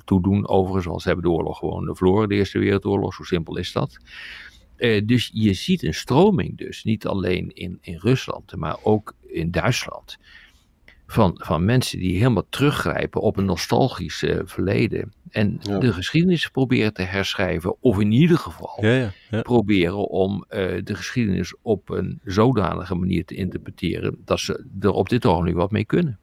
toedoen. 0.05 0.47
Overigens, 0.47 0.85
want 0.85 1.01
ze 1.01 1.07
hebben 1.07 1.25
de 1.25 1.31
oorlog 1.31 1.57
gewoon 1.57 1.95
verloren, 1.95 2.29
de 2.29 2.35
Eerste 2.35 2.59
Wereldoorlog. 2.59 3.13
Zo 3.13 3.23
simpel 3.23 3.57
is 3.57 3.71
dat. 3.71 3.97
Eh, 4.77 5.01
dus 5.05 5.29
je 5.33 5.53
ziet 5.53 5.83
een 5.83 5.93
stroming 5.93 6.57
dus, 6.57 6.83
niet 6.83 7.07
alleen 7.07 7.51
in, 7.53 7.77
in 7.81 7.97
Rusland, 7.97 8.55
maar 8.55 8.77
ook 8.83 9.13
in 9.27 9.51
Duitsland. 9.51 10.17
Van, 11.07 11.39
van 11.43 11.65
mensen 11.65 11.99
die 11.99 12.17
helemaal 12.17 12.45
teruggrijpen 12.49 13.21
op 13.21 13.37
een 13.37 13.45
nostalgisch 13.45 14.23
eh, 14.23 14.39
verleden. 14.43 15.13
En 15.29 15.57
Ja. 15.61 15.79
de 15.79 15.93
geschiedenis 15.93 16.47
proberen 16.47 16.93
te 16.93 17.01
herschrijven. 17.01 17.75
Of 17.79 17.99
in 17.99 18.11
ieder 18.11 18.37
geval 18.37 18.77
Ja, 18.81 18.93
ja, 18.93 19.11
ja. 19.29 19.41
proberen 19.41 20.09
om 20.09 20.45
eh, 20.47 20.59
de 20.83 20.95
geschiedenis 20.95 21.53
op 21.61 21.89
een 21.89 22.19
zodanige 22.23 22.95
manier 22.95 23.25
te 23.25 23.35
interpreteren. 23.35 24.17
dat 24.25 24.39
ze 24.39 24.65
er 24.79 24.91
op 24.91 25.09
dit 25.09 25.25
ogenblik 25.25 25.55
wat 25.55 25.71
mee 25.71 25.85
kunnen. 25.85 26.19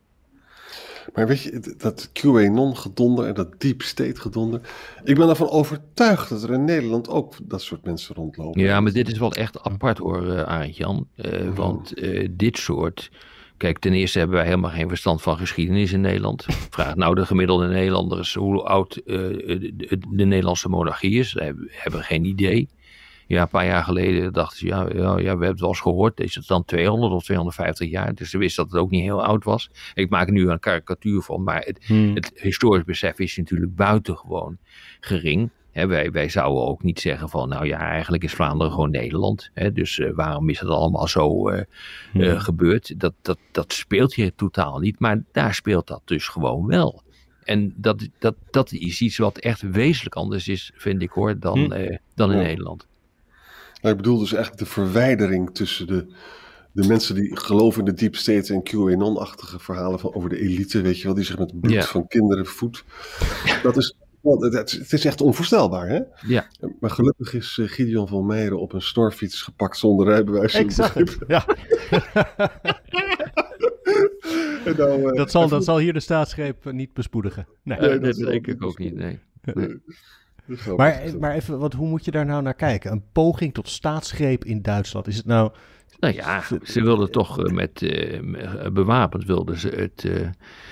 Maar 1.14 1.26
weet 1.26 1.42
je, 1.42 1.74
dat 1.78 2.10
QAnon-gedonder 2.12 3.26
en 3.26 3.34
dat 3.34 3.60
deep 3.60 3.82
state 3.82 4.20
gedonder. 4.20 4.60
Ik 5.04 5.14
ben 5.14 5.28
ervan 5.28 5.50
overtuigd 5.50 6.28
dat 6.28 6.42
er 6.42 6.52
in 6.52 6.64
Nederland 6.64 7.08
ook 7.08 7.34
dat 7.42 7.62
soort 7.62 7.84
mensen 7.84 8.14
rondlopen. 8.14 8.60
Ja, 8.60 8.80
maar 8.80 8.92
dit 8.92 9.12
is 9.12 9.18
wel 9.18 9.32
echt 9.32 9.62
apart 9.62 9.98
hoor, 9.98 10.26
uh, 10.26 10.42
Arend 10.42 10.76
Jan. 10.76 11.06
Uh, 11.16 11.54
want 11.54 12.02
uh, 12.02 12.28
dit 12.30 12.58
soort. 12.58 13.10
Kijk, 13.56 13.78
ten 13.78 13.92
eerste 13.92 14.18
hebben 14.18 14.36
wij 14.36 14.46
helemaal 14.46 14.70
geen 14.70 14.88
verstand 14.88 15.22
van 15.22 15.36
geschiedenis 15.36 15.92
in 15.92 16.00
Nederland. 16.00 16.46
Vraag 16.70 16.94
nou 16.96 17.14
de 17.14 17.26
gemiddelde 17.26 17.66
Nederlanders 17.66 18.34
hoe 18.34 18.62
oud 18.62 19.00
uh, 19.04 19.16
de, 19.16 19.72
de, 19.76 19.98
de, 20.10 20.24
Nederlandse 20.24 20.68
monarchie 20.68 21.18
is. 21.18 21.30
Ze 21.30 21.42
hebben, 21.42 21.68
hebben 21.70 22.02
geen 22.02 22.24
idee. 22.24 22.68
Ja, 23.32 23.42
een 23.42 23.48
paar 23.48 23.66
jaar 23.66 23.84
geleden 23.84 24.32
dachten 24.32 24.58
ze, 24.58 24.66
ja, 24.66 24.88
ja, 24.94 25.02
ja, 25.02 25.16
we 25.16 25.26
hebben 25.26 25.48
het 25.48 25.60
wel 25.60 25.68
eens 25.68 25.80
gehoord. 25.80 26.20
Is 26.20 26.34
het 26.34 26.46
dan 26.46 26.64
200 26.64 27.12
of 27.12 27.24
250 27.24 27.90
jaar? 27.90 28.14
Dus 28.14 28.30
ze 28.30 28.38
wisten 28.38 28.64
dat 28.64 28.72
het 28.72 28.82
ook 28.82 28.90
niet 28.90 29.02
heel 29.02 29.24
oud 29.24 29.44
was. 29.44 29.70
Ik 29.94 30.10
maak 30.10 30.26
er 30.26 30.32
nu 30.32 30.48
een 30.48 30.58
karikatuur 30.58 31.22
van, 31.22 31.42
maar 31.42 31.60
het, 31.60 31.84
hmm. 31.86 32.14
het 32.14 32.32
historisch 32.34 32.84
besef 32.84 33.18
is 33.18 33.36
natuurlijk 33.36 33.74
buitengewoon 33.74 34.58
gering. 35.00 35.50
He, 35.70 35.86
wij, 35.86 36.10
wij 36.10 36.28
zouden 36.28 36.62
ook 36.62 36.82
niet 36.82 37.00
zeggen 37.00 37.28
van, 37.28 37.48
nou 37.48 37.66
ja, 37.66 37.78
eigenlijk 37.78 38.24
is 38.24 38.32
Vlaanderen 38.32 38.72
gewoon 38.72 38.90
Nederland. 38.90 39.50
He, 39.54 39.72
dus 39.72 39.98
uh, 39.98 40.10
waarom 40.14 40.48
is 40.48 40.60
het 40.60 40.68
allemaal 40.68 41.08
zo 41.08 41.50
uh, 41.50 41.60
uh, 42.14 42.26
ja. 42.26 42.38
gebeurd? 42.38 43.00
Dat, 43.00 43.14
dat, 43.22 43.38
dat 43.52 43.72
speelt 43.72 44.14
hier 44.14 44.34
totaal 44.34 44.78
niet, 44.78 44.98
maar 44.98 45.22
daar 45.32 45.54
speelt 45.54 45.86
dat 45.86 46.02
dus 46.04 46.28
gewoon 46.28 46.66
wel. 46.66 47.02
En 47.44 47.74
dat, 47.76 48.08
dat, 48.18 48.34
dat 48.50 48.72
is 48.72 49.00
iets 49.00 49.18
wat 49.18 49.38
echt 49.38 49.60
wezenlijk 49.60 50.14
anders 50.14 50.48
is, 50.48 50.72
vind 50.74 51.02
ik 51.02 51.10
hoor, 51.10 51.38
dan, 51.38 51.58
hm. 51.58 51.96
dan 52.14 52.32
in 52.32 52.38
ja. 52.38 52.42
Nederland. 52.42 52.90
Nou, 53.82 53.94
ik 53.94 54.02
bedoel 54.02 54.18
dus 54.18 54.32
eigenlijk 54.32 54.64
de 54.64 54.70
verwijdering 54.70 55.54
tussen 55.54 55.86
de, 55.86 56.06
de 56.72 56.86
mensen 56.88 57.14
die 57.14 57.36
geloven 57.36 57.78
in 57.78 57.84
de 57.84 57.94
deep 57.94 58.16
state 58.16 58.54
en 58.54 58.62
QAnon-achtige 58.62 59.58
verhalen 59.58 59.98
van, 59.98 60.14
over 60.14 60.28
de 60.28 60.40
elite, 60.40 60.80
weet 60.80 60.98
je 60.98 61.04
wel, 61.04 61.14
die 61.14 61.24
zich 61.24 61.38
met 61.38 61.60
bloed 61.60 61.86
van 61.86 62.06
kinderen 62.06 62.46
voedt. 62.46 62.84
Dat 63.62 63.76
is, 63.76 63.96
het 64.22 64.92
is 64.92 65.04
echt 65.04 65.20
onvoorstelbaar, 65.20 65.88
hè? 65.88 66.00
Ja. 66.26 66.46
Maar 66.80 66.90
gelukkig 66.90 67.34
is 67.34 67.56
uh, 67.56 67.68
Gideon 67.68 68.08
van 68.08 68.26
Meijeren 68.26 68.60
op 68.60 68.72
een 68.72 68.82
snorfiets 68.82 69.42
gepakt 69.42 69.76
zonder 69.76 70.06
rijbewijs. 70.06 70.54
Ik 70.54 70.70
zag 70.70 70.94
het, 70.94 71.18
ja. 71.26 71.44
nou, 74.76 75.00
uh, 75.00 75.12
dat, 75.12 75.30
zal, 75.30 75.48
dat 75.48 75.64
zal 75.64 75.78
hier 75.78 75.92
de 75.92 76.00
staatsgreep 76.00 76.72
niet 76.72 76.92
bespoedigen. 76.92 77.46
Nee, 77.62 77.78
nee 77.78 77.98
dat, 77.98 78.16
dat 78.16 78.28
denk 78.28 78.46
ik 78.46 78.64
ook 78.64 78.78
niet, 78.78 78.94
nee. 78.94 79.18
nee. 79.42 79.80
Maar, 80.76 81.02
maar 81.20 81.32
even, 81.34 81.58
wat, 81.58 81.72
hoe 81.72 81.88
moet 81.88 82.04
je 82.04 82.10
daar 82.10 82.26
nou 82.26 82.42
naar 82.42 82.54
kijken? 82.54 82.92
Een 82.92 83.04
poging 83.12 83.54
tot 83.54 83.68
staatsgreep 83.68 84.44
in 84.44 84.62
Duitsland. 84.62 85.06
Is 85.06 85.16
het 85.16 85.26
nou... 85.26 85.52
Nou 85.98 86.14
ja, 86.14 86.42
ze 86.62 86.82
wilden 86.82 87.10
toch 87.10 87.50
met 87.50 87.82
uh, 87.82 88.20
bewapend 88.72 89.24
wilden 89.24 89.58
ze 89.58 89.68
het, 89.68 90.04
uh, 90.04 90.20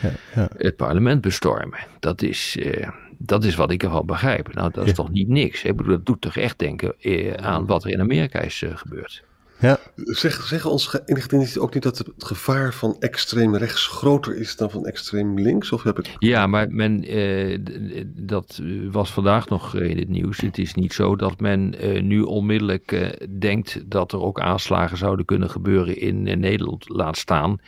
ja, 0.02 0.10
ja. 0.34 0.48
het 0.56 0.76
parlement 0.76 1.20
bestormen. 1.20 1.78
Dat 2.00 2.22
is, 2.22 2.56
uh, 2.56 2.88
dat 3.18 3.44
is 3.44 3.54
wat 3.54 3.70
ik 3.70 3.82
ervan 3.82 4.06
begrijp. 4.06 4.54
Nou, 4.54 4.70
dat 4.70 4.82
is 4.82 4.90
ja. 4.90 4.96
toch 4.96 5.10
niet 5.10 5.28
niks. 5.28 5.64
Ik 5.64 5.76
bedoel, 5.76 5.96
dat 5.96 6.06
doet 6.06 6.20
toch 6.20 6.36
echt 6.36 6.58
denken 6.58 6.94
aan 7.40 7.66
wat 7.66 7.84
er 7.84 7.90
in 7.90 8.00
Amerika 8.00 8.40
is 8.40 8.64
gebeurd. 8.74 9.24
Ja. 9.60 9.78
Zeg, 9.96 10.42
zeg 10.42 10.66
ons 10.66 11.00
inlichting 11.06 11.56
ook 11.56 11.74
niet 11.74 11.82
dat 11.82 11.98
het 11.98 12.12
gevaar 12.18 12.74
van 12.74 12.96
extreem 12.98 13.56
rechts 13.56 13.86
groter 13.86 14.36
is 14.36 14.56
dan 14.56 14.70
van 14.70 14.86
extreem 14.86 15.40
links? 15.40 15.72
Of 15.72 15.82
heb 15.82 15.98
ik... 15.98 16.16
Ja, 16.18 16.46
maar 16.46 16.70
men, 16.70 17.04
eh, 17.04 17.58
dat 18.06 18.60
was 18.90 19.12
vandaag 19.12 19.48
nog 19.48 19.76
in 19.76 19.98
het 19.98 20.08
nieuws. 20.08 20.40
Het 20.40 20.58
is 20.58 20.74
niet 20.74 20.92
zo 20.92 21.16
dat 21.16 21.40
men 21.40 21.78
eh, 21.78 22.02
nu 22.02 22.20
onmiddellijk 22.20 22.92
eh, 22.92 23.26
denkt 23.38 23.90
dat 23.90 24.12
er 24.12 24.20
ook 24.20 24.40
aanslagen 24.40 24.96
zouden 24.96 25.24
kunnen 25.24 25.50
gebeuren 25.50 25.96
in 25.96 26.22
Nederland. 26.22 26.88
Laat 26.88 27.16
staan 27.16 27.58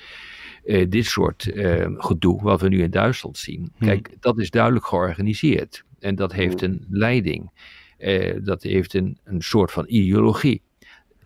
dit 0.89 1.07
soort 1.07 1.51
gedoe 1.97 2.43
wat 2.43 2.61
we 2.61 2.69
nu 2.69 2.83
in 2.83 2.91
Duitsland 2.91 3.39
zien. 3.39 3.73
Hmm. 3.77 3.89
Kijk, 3.89 4.17
dat 4.21 4.39
is 4.39 4.51
duidelijk 4.51 4.87
georganiseerd. 4.87 5.85
En 5.99 6.15
dat 6.15 6.33
heeft 6.33 6.63
een 6.63 6.87
leiding. 6.89 7.51
dat 8.43 8.63
heeft 8.63 8.95
een, 8.95 9.19
een 9.25 9.43
soort 9.43 9.73
van 9.73 9.85
ideologie 9.89 10.63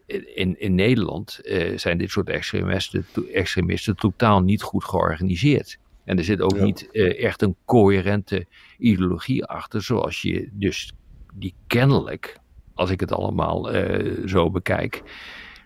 in, 0.06 0.60
in 0.60 0.74
Nederland 0.74 1.40
uh, 1.42 1.78
zijn 1.78 1.98
dit 1.98 2.10
soort 2.10 2.28
extremisten, 2.28 3.06
extremisten 3.32 3.96
totaal 3.96 4.40
niet 4.40 4.62
goed 4.62 4.84
georganiseerd. 4.84 5.78
En 6.04 6.18
er 6.18 6.24
zit 6.24 6.40
ook 6.40 6.56
ja. 6.56 6.64
niet 6.64 6.88
uh, 6.92 7.24
echt 7.24 7.42
een 7.42 7.56
coherente 7.64 8.46
ideologie 8.78 9.44
achter, 9.44 9.82
zoals 9.82 10.22
je 10.22 10.48
dus 10.52 10.92
die 11.34 11.54
kennelijk, 11.66 12.38
als 12.74 12.90
ik 12.90 13.00
het 13.00 13.12
allemaal 13.12 13.74
uh, 13.74 14.26
zo 14.28 14.50
bekijk, 14.50 15.02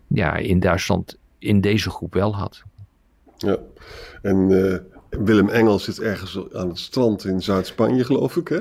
ja, 0.06 0.36
in 0.36 0.60
Duitsland 0.60 1.18
in 1.38 1.60
deze 1.60 1.90
groep 1.90 2.14
wel 2.14 2.36
had. 2.36 2.62
Ja, 3.36 3.58
en 4.22 4.48
Willem 5.10 5.48
Engel 5.48 5.78
zit 5.78 6.00
ergens 6.00 6.38
aan 6.52 6.68
het 6.68 6.78
strand 6.78 7.24
in 7.24 7.42
Zuid-Spanje, 7.42 8.04
geloof 8.04 8.36
ik. 8.36 8.48
Hè? 8.48 8.58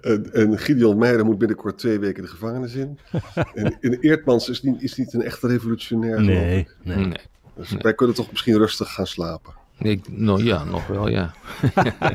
En, 0.00 0.32
en 0.32 0.58
Gideon 0.58 0.98
Meijer 0.98 1.24
moet 1.24 1.38
binnenkort 1.38 1.78
twee 1.78 1.98
weken 1.98 2.22
de 2.22 2.28
gevangenis 2.28 2.74
in. 2.74 2.98
en, 3.54 3.78
en 3.80 4.00
Eertmans 4.00 4.48
is 4.48 4.62
niet, 4.62 4.82
is 4.82 4.96
niet 4.96 5.12
een 5.12 5.22
echte 5.22 5.46
revolutionair, 5.46 6.20
nee, 6.20 6.68
nee. 6.82 6.96
nee. 6.96 7.16
Dus 7.56 7.74
wij 7.78 7.94
kunnen 7.94 8.16
toch 8.16 8.30
misschien 8.30 8.56
rustig 8.56 8.92
gaan 8.92 9.06
slapen. 9.06 9.52
Ik, 9.78 10.08
nou 10.08 10.44
ja, 10.44 10.64
nog 10.64 10.86
wel, 10.86 11.08
ja. 11.08 11.34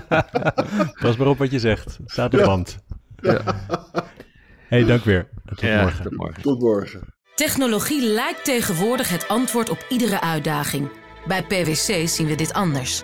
Pas 1.02 1.18
maar 1.18 1.28
op 1.28 1.38
wat 1.38 1.52
je 1.52 1.60
zegt. 1.60 2.00
Staat 2.06 2.34
op 2.34 2.40
ja. 2.40 2.46
band. 2.46 2.78
Ja. 3.22 3.42
hey, 4.68 4.84
dank 4.86 5.04
weer. 5.04 5.28
Tot 5.46 5.62
ja, 5.62 5.82
morgen. 5.82 6.04
Tot 6.04 6.16
morgen. 6.16 6.42
Tot 6.42 6.60
morgen. 6.60 7.14
Technologie 7.36 8.06
lijkt 8.06 8.46
tegenwoordig 8.46 9.10
het 9.10 9.28
antwoord 9.28 9.70
op 9.70 9.86
iedere 9.90 10.22
uitdaging. 10.22 10.90
Bij 11.28 11.44
PwC 11.44 12.08
zien 12.08 12.28
we 12.28 12.36
dit 12.36 12.54
anders. 12.54 13.04